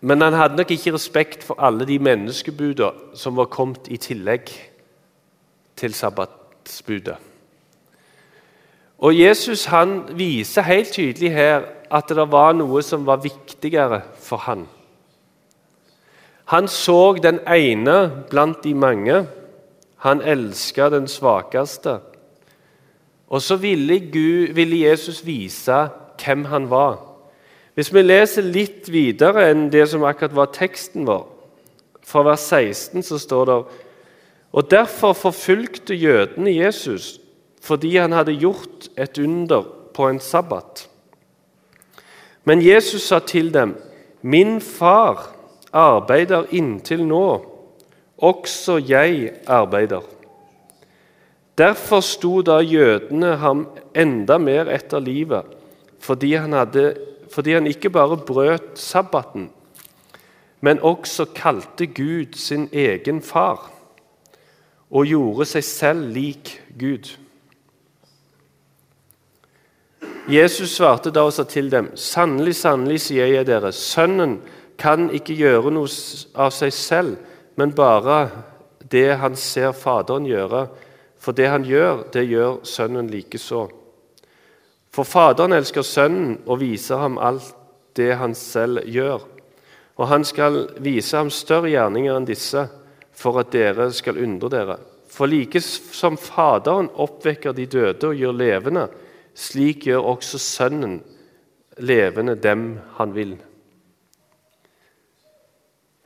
Men 0.00 0.20
han 0.20 0.32
hadde 0.32 0.56
nok 0.56 0.70
ikke 0.70 0.94
respekt 0.94 1.44
for 1.44 1.58
alle 1.58 1.86
de 1.86 1.98
menneskebudene 1.98 3.16
som 3.18 3.36
var 3.36 3.50
kommet 3.50 3.88
i 3.90 3.96
tillegg 3.96 4.50
til 5.76 5.94
sabbatsbudet. 5.94 7.16
Og 8.98 9.14
Jesus 9.18 9.64
han 9.64 10.02
viser 10.18 10.62
helt 10.62 10.92
tydelig 10.92 11.32
her 11.32 11.62
at 11.90 12.10
det 12.10 12.26
var 12.30 12.52
noe 12.58 12.82
som 12.82 13.06
var 13.06 13.22
viktigere 13.22 14.02
for 14.22 14.42
han. 14.46 14.66
Han 16.50 16.68
så 16.68 17.14
den 17.22 17.38
ene 17.46 18.24
blant 18.30 18.64
de 18.64 18.74
mange 18.74 19.26
han 20.02 20.22
elska 20.22 20.88
den 20.90 21.08
svakeste. 21.08 21.98
Og 23.28 23.42
så 23.42 23.56
ville, 23.56 24.00
Gud, 24.00 24.54
ville 24.54 24.88
Jesus 24.88 25.26
vise 25.26 25.88
hvem 26.24 26.44
han 26.44 26.70
var. 26.70 27.07
Hvis 27.78 27.92
vi 27.94 28.02
leser 28.02 28.42
litt 28.42 28.88
videre 28.90 29.44
enn 29.52 29.68
det 29.70 29.84
som 29.86 30.02
akkurat 30.02 30.32
var 30.34 30.48
teksten 30.50 31.04
vår, 31.06 31.28
fra 32.02 32.24
vers 32.26 32.48
16 32.50 33.04
så 33.06 33.18
står 33.22 33.44
det 33.46 33.58
Og 34.58 34.70
derfor 34.70 35.12
forfulgte 35.14 35.94
jødene 35.94 36.56
Jesus 36.56 37.20
fordi 37.62 37.96
han 37.96 38.16
hadde 38.16 38.34
gjort 38.34 38.88
et 38.96 39.18
under 39.22 39.62
på 39.94 40.08
en 40.08 40.18
sabbat. 40.18 40.88
Men 42.44 42.62
Jesus 42.62 43.02
sa 43.02 43.18
til 43.18 43.54
dem, 43.54 43.76
'Min 44.22 44.60
far 44.60 45.36
arbeider 45.72 46.50
inntil 46.50 47.06
nå.' 47.06 47.44
Også 48.18 48.78
jeg 48.88 49.30
arbeider. 49.46 50.00
Derfor 51.58 52.00
sto 52.00 52.42
da 52.42 52.58
jødene 52.58 53.36
ham 53.36 53.68
enda 53.94 54.38
mer 54.38 54.66
etter 54.66 54.98
livet, 54.98 55.42
fordi 55.98 56.32
han, 56.34 56.52
hadde, 56.52 56.94
fordi 57.32 57.52
han 57.52 57.66
ikke 57.66 57.90
bare 57.90 58.16
brøt 58.16 58.78
sabbaten, 58.78 59.50
men 60.60 60.80
også 60.80 61.28
kalte 61.34 61.86
Gud 61.86 62.34
sin 62.34 62.68
egen 62.72 63.22
far 63.22 63.70
og 64.90 65.06
gjorde 65.06 65.46
seg 65.46 65.64
selv 65.64 66.12
lik 66.14 66.54
Gud. 66.78 67.12
Jesus 70.28 70.74
svarte 70.76 71.12
da 71.14 71.24
og 71.24 71.32
sa 71.32 71.44
til 71.48 71.70
dem.: 71.72 71.92
Sannelig, 71.96 72.54
sannelig, 72.56 73.00
sier 73.00 73.26
jeg 73.32 73.46
dere, 73.48 73.72
Sønnen 73.72 74.40
kan 74.78 75.08
ikke 75.10 75.36
gjøre 75.36 75.72
noe 75.72 75.88
av 76.36 76.52
seg 76.52 76.72
selv, 76.72 77.16
men 77.56 77.72
bare 77.72 78.28
det 78.92 79.16
han 79.20 79.36
ser 79.36 79.72
Faderen 79.72 80.26
gjøre. 80.28 80.66
For 81.18 81.32
det 81.32 81.48
han 81.48 81.64
gjør, 81.64 82.04
det 82.12 82.28
gjør 82.28 82.60
Sønnen 82.64 83.08
likeså. 83.10 83.66
For 84.98 85.06
Faderen 85.06 85.54
elsker 85.54 85.84
Sønnen 85.86 86.40
og 86.50 86.58
viser 86.58 86.98
ham 86.98 87.20
alt 87.22 87.52
det 87.94 88.16
han 88.18 88.32
selv 88.34 88.80
gjør. 88.82 89.22
Og 89.94 90.08
han 90.10 90.24
skal 90.26 90.64
vise 90.82 91.14
ham 91.14 91.30
større 91.30 91.70
gjerninger 91.70 92.16
enn 92.18 92.26
disse, 92.26 92.64
for 93.14 93.38
at 93.38 93.52
dere 93.54 93.92
skal 93.94 94.18
undre 94.18 94.50
dere. 94.50 94.76
For 95.06 95.30
like 95.30 95.62
som 95.62 96.18
Faderen 96.18 96.90
oppvekker 96.90 97.54
de 97.54 97.68
døde 97.70 98.10
og 98.10 98.18
gjør 98.18 98.34
levende, 98.42 98.88
slik 99.38 99.86
gjør 99.86 100.10
også 100.16 100.42
Sønnen 100.42 100.98
levende 101.78 102.34
dem 102.34 102.66
han 102.98 103.14
vil. 103.14 103.38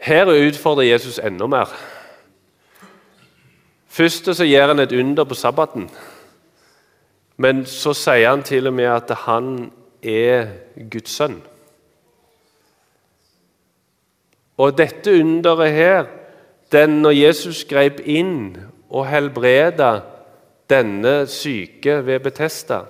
Her 0.04 0.36
utfordrer 0.36 0.90
Jesus 0.92 1.16
enda 1.16 1.48
mer. 1.48 1.72
Først 3.88 4.34
så 4.36 4.44
gjør 4.44 4.74
han 4.74 4.84
et 4.84 4.92
under 5.00 5.24
på 5.24 5.44
sabbaten. 5.48 5.88
Men 7.36 7.64
så 7.66 7.94
sier 7.96 8.28
han 8.30 8.42
til 8.46 8.68
og 8.68 8.76
med 8.76 8.90
at 8.92 9.10
han 9.24 9.70
er 10.02 10.52
Guds 10.90 11.14
sønn. 11.16 11.38
Og 14.60 14.76
dette 14.78 15.14
underet 15.20 15.72
her, 15.72 16.06
den 16.72 17.00
når 17.02 17.16
Jesus 17.16 17.64
grep 17.68 18.00
inn 18.04 18.56
og 18.92 19.06
helbreda 19.08 19.92
denne 20.70 21.26
syke 21.26 22.00
ved 22.06 22.20
Betesta, 22.24 22.82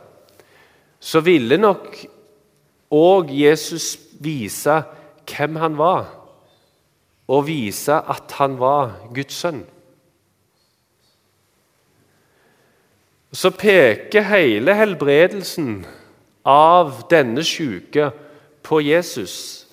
så 1.02 1.20
ville 1.20 1.58
nok 1.58 1.96
òg 2.92 3.30
Jesus 3.34 3.96
vise 4.22 4.82
hvem 5.26 5.56
han 5.56 5.78
var 5.78 6.10
og 7.32 7.46
vise 7.46 7.94
at 7.94 8.34
han 8.38 8.58
var 8.60 8.98
Guds 9.14 9.34
sønn. 9.34 9.62
Så 13.32 13.50
peker 13.50 14.26
hele 14.28 14.74
helbredelsen 14.76 15.86
av 16.44 17.06
denne 17.10 17.44
syke 17.44 18.10
på 18.62 18.80
Jesus. 18.84 19.66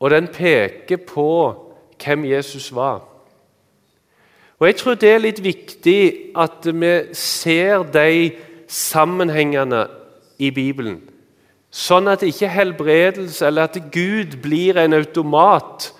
Og 0.00 0.10
den 0.10 0.28
peker 0.28 1.00
på 1.08 1.30
hvem 2.00 2.24
Jesus 2.24 2.74
var. 2.74 3.00
Og 4.60 4.66
Jeg 4.66 4.76
tror 4.76 4.94
det 4.94 5.08
er 5.08 5.22
litt 5.24 5.40
viktig 5.44 6.02
at 6.36 6.66
vi 6.68 6.92
ser 7.16 7.86
de 7.92 8.32
sammenhengene 8.68 9.86
i 10.38 10.50
Bibelen. 10.52 11.00
Sånn 11.70 12.10
at 12.12 12.22
ikke 12.26 12.50
helbredelse 12.50 13.46
eller 13.46 13.70
at 13.70 13.78
Gud 13.94 14.36
blir 14.42 14.76
en 14.76 14.92
automat 14.92 15.92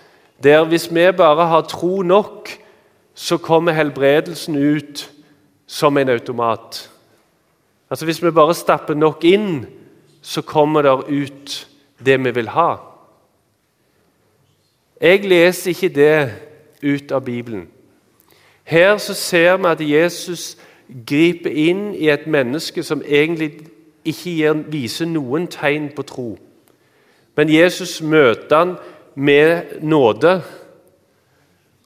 der 0.43 0.65
hvis 0.69 0.89
vi 0.93 1.07
bare 1.13 1.47
har 1.47 1.65
tro 1.69 2.03
nok, 2.03 2.51
så 3.15 3.37
kommer 3.37 3.73
helbredelsen 3.73 4.57
ut 4.57 5.09
som 5.71 5.97
en 5.97 6.09
automat. 6.09 6.91
Altså 7.91 8.05
Hvis 8.05 8.23
vi 8.23 8.31
bare 8.31 8.55
stapper 8.55 8.95
nok 8.95 9.25
inn, 9.25 9.67
så 10.23 10.43
kommer 10.43 10.83
det 10.83 10.91
ut 11.09 11.69
det 12.05 12.25
vi 12.25 12.31
vil 12.35 12.49
ha. 12.49 12.77
Jeg 15.01 15.25
leser 15.25 15.71
ikke 15.71 15.89
det 15.89 16.33
ut 16.83 17.13
av 17.13 17.25
Bibelen. 17.25 17.69
Her 18.65 18.99
så 18.99 19.15
ser 19.15 19.57
vi 19.57 19.67
at 19.67 19.81
Jesus 19.81 20.57
griper 21.07 21.51
inn 21.51 21.95
i 21.95 22.11
et 22.11 22.27
menneske 22.27 22.83
som 22.83 23.03
egentlig 23.07 23.53
ikke 24.05 24.55
viser 24.75 25.07
noen 25.07 25.47
tegn 25.47 25.89
på 25.97 26.03
tro. 26.03 26.39
Men 27.37 27.49
Jesus 27.49 28.03
møter 28.03 28.57
han 28.57 28.75
med 29.15 29.79
nåde. 29.83 30.43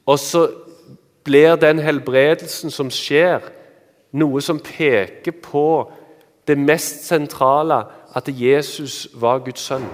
Og 0.07 0.19
så 0.19 0.49
blir 1.25 1.57
den 1.57 1.79
helbredelsen 1.79 2.71
som 2.71 2.91
skjer, 2.91 3.41
noe 4.15 4.43
som 4.43 4.61
peker 4.63 5.35
på 5.43 5.93
det 6.47 6.59
mest 6.59 7.07
sentrale, 7.09 7.85
at 8.15 8.29
Jesus 8.29 9.09
var 9.15 9.41
Guds 9.43 9.61
sønn. 9.61 9.87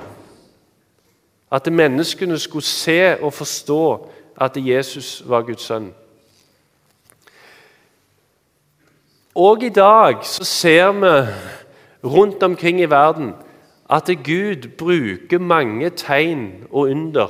At 1.50 1.72
menneskene 1.72 2.38
skulle 2.38 2.66
se 2.66 3.16
og 3.16 3.32
forstå 3.32 4.10
at 4.36 4.56
Jesus 4.56 5.22
var 5.26 5.42
Guds 5.42 5.62
sønn. 5.62 5.94
Og 9.34 9.62
i 9.62 9.68
dag 9.68 10.24
så 10.26 10.44
ser 10.44 10.92
vi 10.92 11.32
rundt 12.04 12.42
omkring 12.42 12.80
i 12.80 12.90
verden 12.90 13.34
at 13.90 14.10
Gud 14.24 14.68
bruker 14.78 15.38
mange 15.38 15.90
tegn 15.90 16.66
og 16.70 16.90
under 16.90 17.26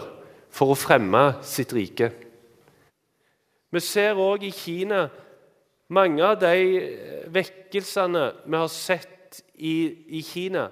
for 0.50 0.72
å 0.72 0.79
fremme 0.79 1.35
sitt 1.42 1.72
rike. 1.72 2.11
Vi 3.70 3.81
ser 3.81 4.18
òg 4.18 4.42
i 4.44 4.50
Kina 4.50 5.07
mange 5.90 6.22
av 6.24 6.38
de 6.40 7.26
vekkelsene 7.35 8.26
vi 8.46 8.59
har 8.59 8.70
sett 8.70 9.40
i, 9.55 9.74
i 10.18 10.22
Kina, 10.24 10.68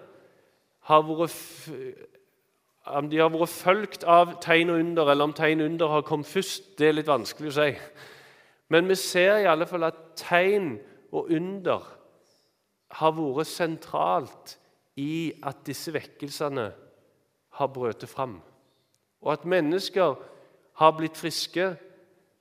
har 0.89 1.05
vært, 1.05 1.35
om 2.89 3.11
de 3.11 3.21
har 3.21 3.33
vært 3.35 3.53
fulgt 3.53 4.07
av 4.09 4.39
tegn 4.45 4.73
og 4.73 4.81
under, 4.81 5.11
eller 5.13 5.29
om 5.29 5.35
tegn 5.37 5.63
og 5.63 5.73
under 5.73 5.95
har 5.99 6.07
kommet 6.09 6.31
først, 6.31 6.71
det 6.79 6.89
er 6.89 6.97
litt 6.97 7.11
vanskelig 7.11 7.53
å 7.53 7.57
si. 7.59 7.69
Men 8.73 8.89
vi 8.89 8.97
ser 9.01 9.43
i 9.43 9.49
alle 9.51 9.69
fall 9.69 9.89
at 9.89 10.01
tegn 10.21 10.77
og 11.13 11.31
under 11.35 11.85
har 12.99 13.15
vært 13.17 13.51
sentralt 13.51 14.57
i 14.99 15.33
at 15.47 15.61
disse 15.67 15.93
vekkelsene 15.95 16.71
har 17.59 17.71
brøtet 17.75 18.11
fram. 18.11 18.39
Og 19.23 19.33
at 19.35 19.47
mennesker 19.49 20.17
har 20.79 20.97
blitt 20.97 21.19
friske. 21.19 21.73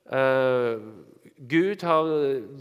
Eh, 0.08 0.80
Gud 1.38 1.84
har 1.84 2.08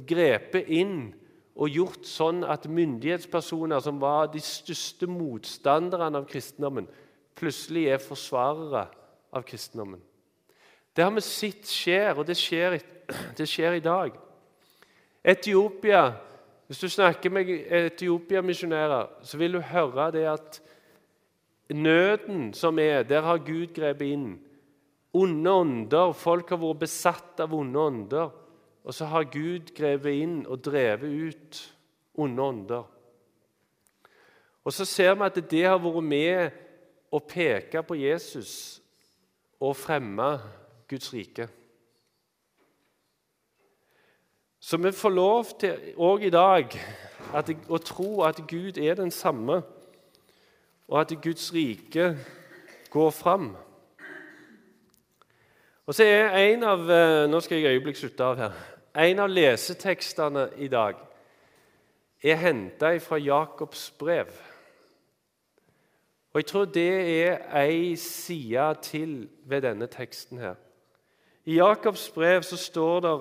grepet 0.09 0.69
inn 0.69 1.15
og 1.57 1.73
gjort 1.73 2.05
sånn 2.05 2.43
at 2.45 2.67
myndighetspersoner 2.69 3.81
som 3.81 4.01
var 4.03 4.29
de 4.33 4.43
største 4.45 5.09
motstanderne 5.09 6.21
av 6.21 6.27
kristendommen, 6.29 6.89
plutselig 7.37 7.87
er 7.95 8.03
forsvarere 8.03 8.87
av 9.33 9.47
kristendommen. 9.49 10.03
Det 10.97 11.05
har 11.05 11.13
vi 11.13 11.25
sett 11.25 11.69
skjer, 11.69 12.13
og 12.17 12.27
det 12.29 12.37
skjer, 12.41 12.79
det 13.39 13.49
skjer 13.49 13.79
i 13.79 13.85
dag. 13.85 14.17
Etiopia 15.25 16.07
Hvis 16.67 16.81
du 16.83 16.89
snakker 16.91 17.31
med 17.31 17.47
Etiopia-misjonærer, 17.47 19.07
så 19.23 19.39
vil 19.39 19.53
du 19.55 19.61
høre 19.63 20.09
det 20.11 20.25
at 20.27 20.57
nøden 21.71 22.49
som 22.59 22.79
er, 22.83 23.05
der 23.07 23.23
har 23.23 23.39
Gud 23.39 23.71
grepet 23.71 24.11
inn. 24.17 24.33
Onde 25.17 25.53
ånder. 25.63 26.13
Folk 26.13 26.53
har 26.53 26.61
vært 26.61 26.83
besatt 26.85 27.41
av 27.41 27.55
onde 27.57 27.81
ånder. 27.81 28.35
Og 28.87 28.95
så 28.95 29.09
har 29.11 29.31
Gud 29.33 29.73
grepet 29.75 30.21
inn 30.23 30.37
og 30.45 30.61
drevet 30.63 31.11
ut 31.11 31.63
onde 32.23 32.43
ånder. 32.43 32.85
Og 34.67 34.75
så 34.75 34.85
ser 34.85 35.15
vi 35.15 35.27
at 35.27 35.39
det 35.51 35.65
har 35.67 35.79
vært 35.83 36.07
med 36.07 36.63
å 37.15 37.21
peke 37.23 37.83
på 37.87 37.99
Jesus 37.99 38.53
og 39.63 39.77
fremme 39.79 40.27
Guds 40.91 41.13
rike. 41.15 41.49
Så 44.61 44.79
vi 44.83 44.91
får 44.93 45.15
lov 45.15 45.53
til 45.61 45.95
òg 46.03 46.25
i 46.27 46.33
dag 46.35 46.73
at, 47.35 47.51
å 47.71 47.79
tro 47.79 48.25
at 48.27 48.41
Gud 48.51 48.81
er 48.83 48.99
den 48.99 49.13
samme, 49.15 49.61
og 50.87 50.99
at 51.01 51.15
Guds 51.23 51.53
rike 51.55 52.17
går 52.91 53.15
fram. 53.15 53.53
Og 55.87 55.95
så 55.95 56.03
er 56.03 56.35
en 56.35 56.65
av 56.67 56.89
eh, 56.91 57.29
Nå 57.31 57.39
skal 57.41 57.61
jeg 57.61 57.77
øyeblikk 57.77 57.99
slutte 58.01 58.27
av 58.27 58.41
her. 58.41 58.55
En 58.99 59.21
av 59.23 59.31
lesetekstene 59.31 60.49
i 60.59 60.67
dag 60.73 60.99
er 62.27 62.41
henta 62.41 62.91
fra 62.99 63.21
Jakobs 63.23 63.91
brev. 63.99 64.33
Og 66.33 66.41
Jeg 66.41 66.47
tror 66.51 66.65
det 66.65 66.91
er 66.91 67.39
ei 67.63 67.95
side 67.97 68.67
til 68.83 69.29
ved 69.45 69.63
denne 69.63 69.87
teksten 69.87 70.43
her. 70.43 70.57
I 71.45 71.61
Jakobs 71.61 72.11
brev 72.11 72.43
så 72.43 72.57
står 72.57 73.01
det 73.07 73.15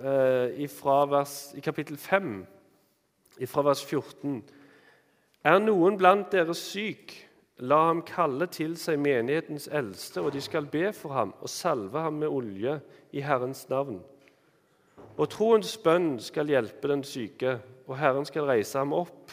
eh, 0.00 1.10
vers, 1.10 1.52
i 1.54 1.60
kapittel 1.60 1.96
5, 1.96 2.46
fra 3.46 3.62
vers 3.62 3.84
14 3.84 4.42
Er 5.44 5.58
noen 5.58 5.98
blant 5.98 6.32
dere 6.32 6.54
syk, 6.54 7.29
la 7.60 7.80
ham 7.88 8.00
kalle 8.06 8.46
til 8.52 8.76
seg 8.80 8.98
menighetens 9.00 9.68
eldste, 9.72 10.22
og 10.22 10.32
de 10.32 10.40
skal 10.40 10.68
be 10.70 10.90
for 10.96 11.14
ham 11.14 11.34
og 11.40 11.50
salve 11.52 12.00
ham 12.00 12.20
med 12.22 12.28
olje 12.28 12.78
i 13.12 13.22
Herrens 13.24 13.66
navn. 13.68 14.00
Og 15.20 15.28
troens 15.28 15.74
bønn 15.82 16.14
skal 16.22 16.48
hjelpe 16.48 16.88
den 16.88 17.04
syke, 17.04 17.58
og 17.86 17.98
Herren 18.00 18.24
skal 18.24 18.48
reise 18.48 18.78
ham 18.78 18.94
opp. 18.96 19.32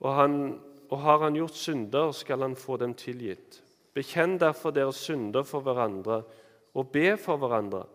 Og, 0.00 0.10
han, 0.14 0.60
og 0.90 1.00
har 1.02 1.24
han 1.24 1.38
gjort 1.38 1.56
synder, 1.58 2.12
skal 2.12 2.44
han 2.44 2.56
få 2.56 2.76
dem 2.78 2.94
tilgitt. 2.94 3.62
Bekjenn 3.96 4.36
derfor 4.38 4.74
deres 4.76 5.00
synder 5.00 5.46
for 5.48 5.64
hverandre, 5.64 6.22
og 6.76 6.90
be 6.92 7.16
for 7.16 7.40
hverandre 7.40 7.86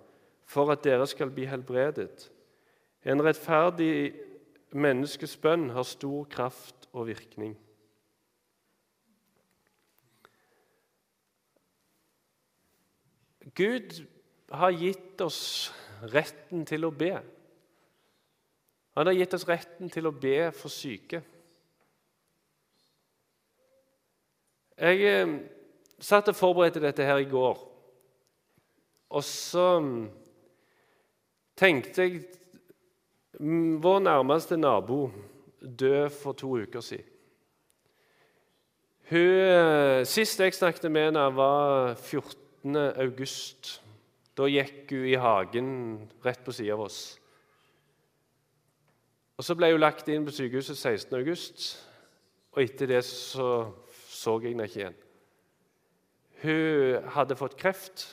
for 0.52 0.72
at 0.74 0.84
dere 0.84 1.06
skal 1.08 1.32
bli 1.32 1.46
helbredet. 1.48 2.28
En 3.06 3.22
rettferdig 3.24 4.12
menneskes 4.76 5.38
bønn 5.42 5.70
har 5.76 5.88
stor 5.88 6.26
kraft 6.32 6.90
og 6.92 7.08
virkning. 7.08 7.56
Gud 13.56 14.08
har 14.52 14.72
gitt 14.72 15.22
oss 15.22 15.72
retten 16.14 16.66
til 16.68 16.88
å 16.88 16.92
be. 16.92 17.14
Han 18.98 19.08
har 19.08 19.16
gitt 19.16 19.36
oss 19.38 19.48
retten 19.48 19.92
til 19.92 20.10
å 20.10 20.16
be 20.16 20.52
for 20.56 20.74
syke. 20.74 21.22
Jeg 24.82 25.04
eh, 25.06 25.36
satt 26.02 26.32
og 26.32 26.38
forberedte 26.38 26.82
dette 26.84 27.06
her 27.06 27.22
i 27.22 27.30
går. 27.30 27.60
Og 29.12 29.24
så 29.28 29.68
tenkte 31.60 32.08
jeg 32.08 32.22
Vår 33.42 34.04
nærmeste 34.04 34.58
nabo 34.60 35.08
døde 35.62 36.10
for 36.14 36.38
to 36.38 36.52
uker 36.62 36.84
siden. 36.84 37.08
Hun, 39.10 39.18
eh, 39.18 40.04
sist 40.06 40.40
jeg 40.40 40.54
snakket 40.54 40.92
med 40.92 41.06
henne, 41.06 41.24
var 41.36 41.96
14. 41.96 42.51
august. 42.76 43.82
Da 44.38 44.48
gikk 44.48 44.92
hun 44.94 45.08
i 45.10 45.18
hagen 45.20 45.72
rett 46.24 46.44
på 46.46 46.54
siden 46.56 46.78
av 46.78 46.86
oss. 46.88 47.02
Og 49.38 49.46
Så 49.46 49.56
ble 49.58 49.72
hun 49.72 49.82
lagt 49.82 50.10
inn 50.12 50.26
på 50.26 50.34
sykehuset 50.36 50.78
16. 50.78 51.16
august, 51.18 51.64
og 52.54 52.62
etter 52.62 52.92
det 52.92 53.02
så, 53.08 53.72
så 54.06 54.36
jeg 54.38 54.54
henne 54.54 54.68
ikke 54.70 54.84
igjen. 54.84 55.00
Hun 56.42 57.10
hadde 57.16 57.38
fått 57.40 57.58
kreft 57.58 58.06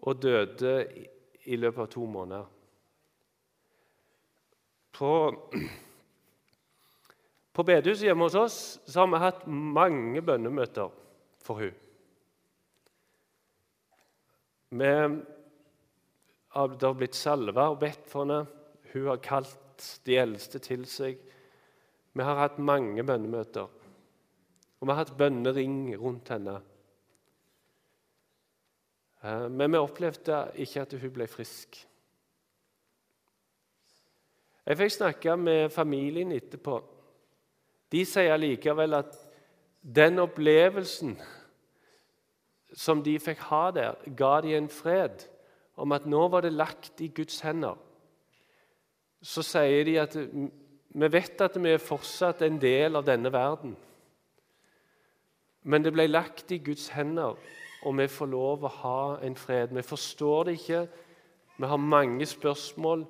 og 0.00 0.22
døde 0.22 0.74
i 1.44 1.58
løpet 1.60 1.84
av 1.84 1.90
to 1.92 2.06
måneder. 2.08 2.48
På, 4.92 5.12
på 7.52 7.64
bedehuset 7.68 8.08
hjemme 8.08 8.28
hos 8.28 8.36
oss 8.38 8.58
har 8.96 9.08
vi 9.12 9.22
hatt 9.22 9.46
mange 9.48 10.24
bønnemøter 10.24 10.92
for 11.42 11.64
hun. 11.64 11.81
Vi 14.72 14.88
har 16.48 16.94
blitt 16.96 17.16
salva 17.16 17.66
og 17.74 17.80
bedt 17.82 18.06
for 18.08 18.24
henne. 18.24 18.46
Hun 18.94 19.10
har 19.10 19.20
kalt 19.24 19.84
de 20.06 20.16
eldste 20.16 20.60
til 20.64 20.86
seg. 20.88 21.18
Vi 22.12 22.24
har 22.24 22.40
hatt 22.40 22.60
mange 22.60 23.04
bønnemøter. 23.04 23.68
Og 24.80 24.86
vi 24.86 24.90
har 24.90 25.02
hatt 25.02 25.12
bønnering 25.16 25.92
rundt 26.00 26.32
henne. 26.32 26.56
Eh, 29.22 29.48
men 29.52 29.76
vi 29.76 29.80
opplevde 29.80 30.40
ikke 30.64 30.86
at 30.86 30.96
hun 31.04 31.14
ble 31.18 31.28
frisk. 31.30 31.82
Jeg 34.62 34.78
fikk 34.78 34.96
snakke 34.96 35.36
med 35.36 35.68
familien 35.74 36.32
etterpå. 36.32 36.80
De 37.92 38.06
sier 38.08 38.40
likevel 38.40 38.96
at 39.02 39.16
den 39.82 40.22
opplevelsen 40.22 41.16
som 42.72 43.02
de 43.04 43.18
fikk 43.20 43.44
ha 43.50 43.70
der, 43.74 43.96
ga 44.16 44.40
de 44.40 44.56
en 44.56 44.68
fred 44.72 45.26
om 45.76 45.92
at 45.92 46.06
nå 46.08 46.26
var 46.32 46.44
det 46.44 46.52
lagt 46.52 47.00
i 47.00 47.08
Guds 47.08 47.40
hender. 47.44 47.78
Så 49.22 49.44
sier 49.46 49.84
de 49.86 49.96
at 50.02 50.16
vi 50.92 51.08
vet 51.08 51.40
at 51.40 51.56
vi 51.56 51.72
er 51.72 51.80
fortsatt 51.82 52.42
en 52.44 52.58
del 52.60 52.98
av 52.98 53.06
denne 53.06 53.32
verden. 53.32 53.76
Men 55.62 55.84
det 55.84 55.92
ble 55.94 56.08
lagt 56.10 56.50
i 56.52 56.60
Guds 56.60 56.88
hender, 56.92 57.38
og 57.82 57.96
vi 57.98 58.08
får 58.10 58.30
lov 58.30 58.66
å 58.66 58.74
ha 58.82 59.00
en 59.24 59.36
fred. 59.38 59.72
Vi 59.72 59.82
forstår 59.86 60.48
det 60.48 60.58
ikke, 60.58 60.86
vi 61.56 61.70
har 61.70 61.80
mange 61.80 62.26
spørsmål, 62.26 63.06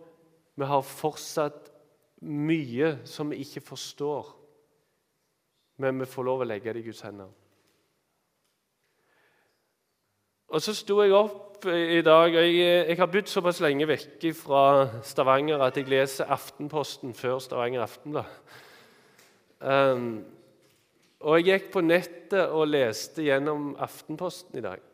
vi 0.55 0.69
har 0.69 0.85
fortsatt 0.85 1.71
mye 2.23 2.99
som 3.09 3.33
vi 3.33 3.41
ikke 3.43 3.65
forstår. 3.73 4.29
Men 5.83 5.99
vi 5.99 6.07
får 6.07 6.29
lov 6.29 6.45
å 6.45 6.47
legge 6.47 6.73
det 6.73 6.85
i 6.85 6.87
Guds 6.91 7.03
hender. 7.03 7.31
Og 10.53 10.61
Så 10.61 10.75
sto 10.77 10.99
jeg 11.01 11.15
opp 11.17 11.65
i 11.65 12.03
dag. 12.05 12.35
Jeg, 12.37 12.57
jeg 12.91 12.97
har 12.99 13.09
bodd 13.09 13.31
såpass 13.31 13.63
lenge 13.65 13.87
vekke 13.89 14.35
fra 14.37 14.65
Stavanger 15.01 15.63
at 15.65 15.79
jeg 15.81 15.89
leser 15.89 16.29
Aftenposten 16.29 17.15
før 17.17 17.39
Stavanger 17.41 17.87
Aftenblad. 17.87 18.29
Um, 19.65 20.11
og 21.25 21.39
jeg 21.39 21.47
gikk 21.47 21.73
på 21.73 21.85
nettet 21.87 22.53
og 22.53 22.69
leste 22.69 23.25
gjennom 23.25 23.73
Aftenposten 23.81 24.61
i 24.61 24.67
dag. 24.67 24.85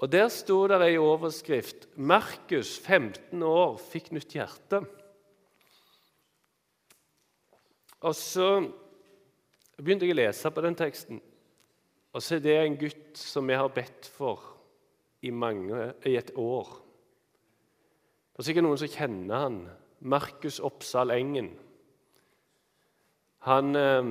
Og 0.00 0.12
Der 0.12 0.32
sto 0.32 0.62
det 0.64 0.80
ei 0.80 0.96
overskrift 0.96 1.84
'Markus, 1.96 2.78
15 2.80 3.42
år, 3.42 3.76
fikk 3.76 4.12
nytt 4.16 4.32
hjerte'. 4.32 4.84
Og 8.00 8.14
så 8.14 8.64
begynte 9.76 10.06
jeg 10.08 10.16
å 10.16 10.22
lese 10.24 10.50
på 10.50 10.64
den 10.64 10.74
teksten. 10.74 11.20
Og 12.16 12.22
så 12.24 12.38
er 12.38 12.44
det 12.46 12.54
en 12.56 12.78
gutt 12.80 13.18
som 13.20 13.44
vi 13.44 13.58
har 13.60 13.68
bedt 13.76 14.06
for 14.08 14.40
i, 15.20 15.28
mange, 15.28 15.90
i 16.08 16.14
et 16.16 16.30
år. 16.40 16.70
Det 18.32 18.40
er 18.40 18.48
sikkert 18.48 18.64
noen 18.64 18.80
som 18.80 18.88
kjenner 18.88 19.42
han. 19.42 19.58
Markus 20.00 20.56
Oppsal 20.64 21.12
Engen. 21.12 21.50
Han 23.44 23.76
eh, 23.76 24.10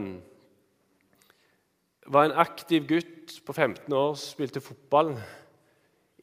var 2.14 2.30
en 2.30 2.38
aktiv 2.46 2.86
gutt 2.94 3.40
på 3.42 3.58
15 3.58 3.90
år, 3.98 4.14
spilte 4.22 4.62
fotball. 4.62 5.16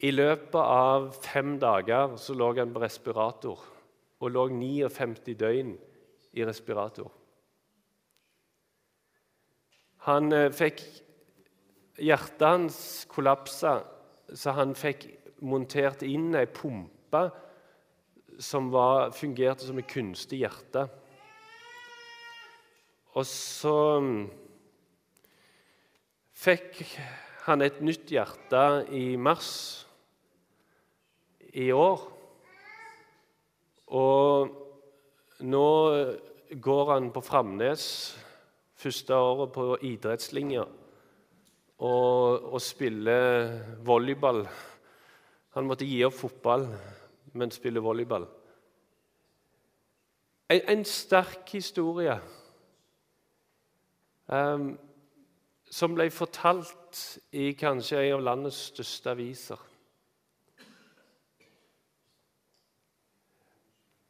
I 0.03 0.15
løpet 0.15 0.59
av 0.59 1.11
fem 1.19 1.57
dager 1.59 2.15
så 2.15 2.35
lå 2.35 2.53
han 2.61 2.71
på 2.71 2.83
respirator 2.83 3.59
og 4.23 4.31
lå 4.31 4.47
59 4.55 5.35
døgn 5.35 5.75
i 6.31 6.47
respirator. 6.47 7.11
Han 10.07 10.31
eh, 10.31 10.51
fikk 10.55 10.79
Hjertet 12.01 12.41
hans 12.41 12.77
kollapsa, 13.11 13.83
så 14.33 14.53
han 14.57 14.73
fikk 14.77 15.05
montert 15.45 16.01
inn 16.07 16.33
ei 16.37 16.47
pumpe 16.49 17.27
som 18.41 18.71
var, 18.73 19.11
fungerte 19.13 19.67
som 19.67 19.77
et 19.77 19.89
kunstig 19.91 20.41
hjerte. 20.41 20.87
Og 23.13 23.27
så 23.29 23.77
fikk 26.33 26.81
han 27.45 27.61
et 27.61 27.77
nytt 27.85 28.09
hjerte 28.09 28.63
i 28.95 29.13
mars 29.21 29.51
i 31.53 31.69
år. 31.75 32.09
Og 33.93 34.59
Nå 35.43 35.69
går 36.61 36.89
han 36.93 37.09
på 37.11 37.21
Framnes 37.25 37.85
første 38.79 39.15
året 39.17 39.51
på 39.51 39.65
idrettslinja 39.83 40.63
og, 41.77 42.53
og 42.53 42.61
spille 42.61 43.15
volleyball. 43.85 44.43
Han 45.53 45.67
måtte 45.69 45.85
gi 45.85 46.03
opp 46.05 46.15
fotball, 46.17 46.67
men 47.33 47.51
spille 47.51 47.81
volleyball. 47.83 48.25
En, 50.49 50.61
en 50.69 50.85
sterk 50.85 51.49
historie 51.53 52.15
um, 54.27 54.73
som 55.73 55.95
ble 55.95 56.09
fortalt 56.13 56.99
i 57.33 57.53
kanskje 57.57 58.03
en 58.03 58.19
av 58.19 58.25
landets 58.27 58.59
største 58.73 59.13
aviser. 59.13 59.69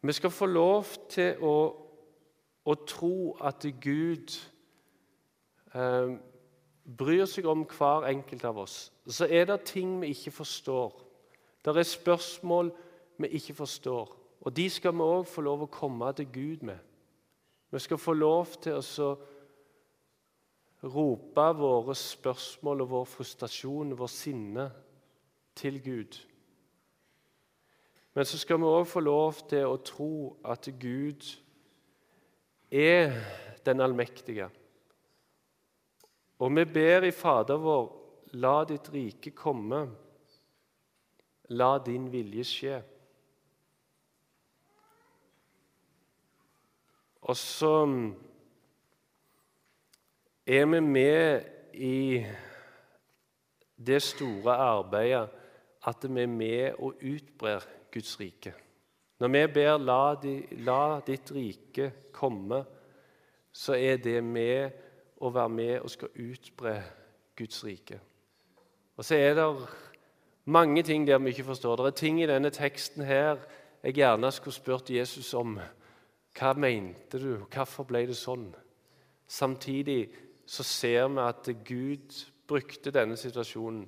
Vi 0.03 0.11
skal 0.11 0.33
få 0.35 0.49
lov 0.51 0.89
til 1.09 1.39
å, 1.39 1.55
å 2.67 2.73
tro 2.83 3.15
at 3.39 3.63
Gud 3.79 4.35
um, 5.71 6.17
bryr 6.83 7.25
seg 7.29 7.47
om 7.47 7.63
hver 7.69 8.07
enkelt 8.09 8.43
av 8.45 8.59
oss. 8.65 8.91
Så 9.07 9.27
er 9.29 9.47
det 9.47 9.63
ting 9.69 9.95
vi 10.01 10.11
ikke 10.13 10.31
forstår. 10.31 10.93
Det 11.63 11.77
er 11.77 11.87
spørsmål 11.87 12.71
vi 13.17 13.27
ikke 13.39 13.53
forstår. 13.53 14.17
Og 14.43 14.55
de 14.55 14.69
skal 14.69 14.95
vi 14.95 15.05
òg 15.05 15.27
få 15.27 15.43
lov 15.45 15.63
å 15.63 15.71
komme 15.71 16.09
til 16.17 16.27
Gud 16.33 16.65
med. 16.67 16.79
Vi 17.71 17.79
skal 17.79 17.97
få 17.97 18.13
lov 18.13 18.57
til 18.61 18.75
å 18.75 19.13
rope 20.83 21.45
våre 21.57 21.95
spørsmål 21.95 22.83
og 22.83 22.89
vår 22.91 23.05
frustrasjon, 23.07 23.95
vår 23.97 24.11
sinne, 24.11 24.67
til 25.55 25.79
Gud. 25.83 26.17
Men 28.13 28.25
så 28.25 28.37
skal 28.37 28.59
vi 28.61 28.69
òg 28.69 28.87
få 28.89 29.01
lov 29.01 29.39
til 29.49 29.69
å 29.69 29.79
tro 29.85 30.13
at 30.45 30.67
Gud 30.81 31.25
er 32.73 33.13
den 33.65 33.81
allmektige. 33.81 34.49
Og 36.43 36.51
vi 36.51 36.65
ber 36.67 37.05
i 37.07 37.11
Fader 37.15 37.59
vår, 37.61 37.85
la 38.43 38.63
ditt 38.67 38.89
rike 38.91 39.31
komme, 39.37 39.83
la 41.55 41.77
din 41.85 42.09
vilje 42.11 42.43
skje. 42.49 42.79
Og 47.23 47.37
så 47.39 47.71
er 50.43 50.65
vi 50.73 50.81
med 50.83 51.47
i 51.79 52.25
det 53.79 54.01
store 54.03 54.57
arbeidet 54.59 55.23
at 55.87 56.07
vi 56.09 56.25
er 56.25 56.31
med 56.31 56.83
og 56.83 56.99
utbrer 56.99 57.63
Guds 57.93 58.19
rike. 58.19 58.51
Når 59.19 59.31
vi 59.31 59.47
ber 59.55 59.77
la 60.67 60.99
ditt 61.07 61.31
rike 61.31 61.91
komme', 62.11 62.65
så 63.53 63.73
er 63.73 63.97
det 63.97 64.23
med 64.23 64.71
å 65.23 65.31
være 65.33 65.49
med 65.49 65.75
og 65.79 65.91
skal 65.91 66.11
utbre 66.19 66.75
Guds 67.37 67.63
rike. 67.65 67.99
Og 68.97 69.05
så 69.05 69.15
er 69.15 69.37
det 69.37 69.47
mange 70.45 70.83
ting 70.83 71.07
der 71.07 71.17
vi 71.17 71.33
ikke 71.33 71.43
forstår. 71.43 71.75
Det 71.75 71.85
er 71.85 72.01
ting 72.01 72.21
i 72.21 72.27
denne 72.29 72.51
teksten 72.53 73.03
her 73.07 73.39
jeg 73.83 73.97
gjerne 73.97 74.31
skulle 74.31 74.55
spurt 74.55 74.89
Jesus 74.89 75.33
om. 75.33 75.57
Hva 76.37 76.53
mente 76.53 77.19
du? 77.19 77.45
Hvorfor 77.51 77.87
ble 77.87 78.05
det 78.07 78.17
sånn? 78.17 78.47
Samtidig 79.27 80.07
så 80.45 80.63
ser 80.63 81.07
vi 81.07 81.23
at 81.23 81.49
Gud 81.65 82.15
brukte 82.47 82.91
denne 82.91 83.17
situasjonen, 83.17 83.85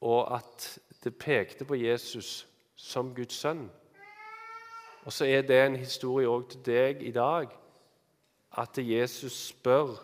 og 0.00 0.34
at 0.36 0.66
det 1.04 1.16
pekte 1.16 1.64
på 1.64 1.76
Jesus 1.78 2.46
som 2.76 3.14
Guds 3.14 3.36
sønn. 3.40 3.68
Og 5.04 5.12
så 5.12 5.28
er 5.28 5.42
det 5.42 5.60
en 5.60 5.76
historie 5.76 6.28
òg 6.28 6.48
til 6.50 6.64
deg 6.64 7.02
i 7.04 7.12
dag, 7.12 7.52
at 8.56 8.78
Jesus 8.78 9.36
spør 9.50 9.96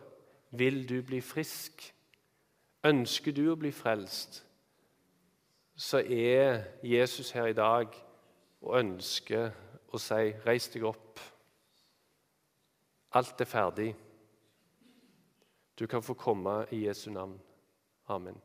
vil 0.51 0.89
du 0.89 1.03
bli 1.03 1.21
frisk. 1.21 1.95
Ønsker 2.85 3.33
du 3.33 3.51
å 3.53 3.59
bli 3.61 3.71
frelst, 3.77 4.41
så 5.77 6.01
er 6.01 6.63
Jesus 6.85 7.31
her 7.37 7.51
i 7.51 7.57
dag 7.57 7.93
og 8.61 8.79
ønsker 8.79 9.51
å 9.93 9.99
si 10.01 10.33
'reis 10.33 10.69
deg 10.73 10.85
opp'. 10.89 11.21
Alt 13.13 13.41
er 13.41 13.45
ferdig. 13.45 13.95
Du 15.79 15.87
kan 15.87 16.03
få 16.03 16.15
komme 16.15 16.67
i 16.71 16.87
Jesu 16.87 17.11
navn. 17.11 17.41
Amen. 18.09 18.41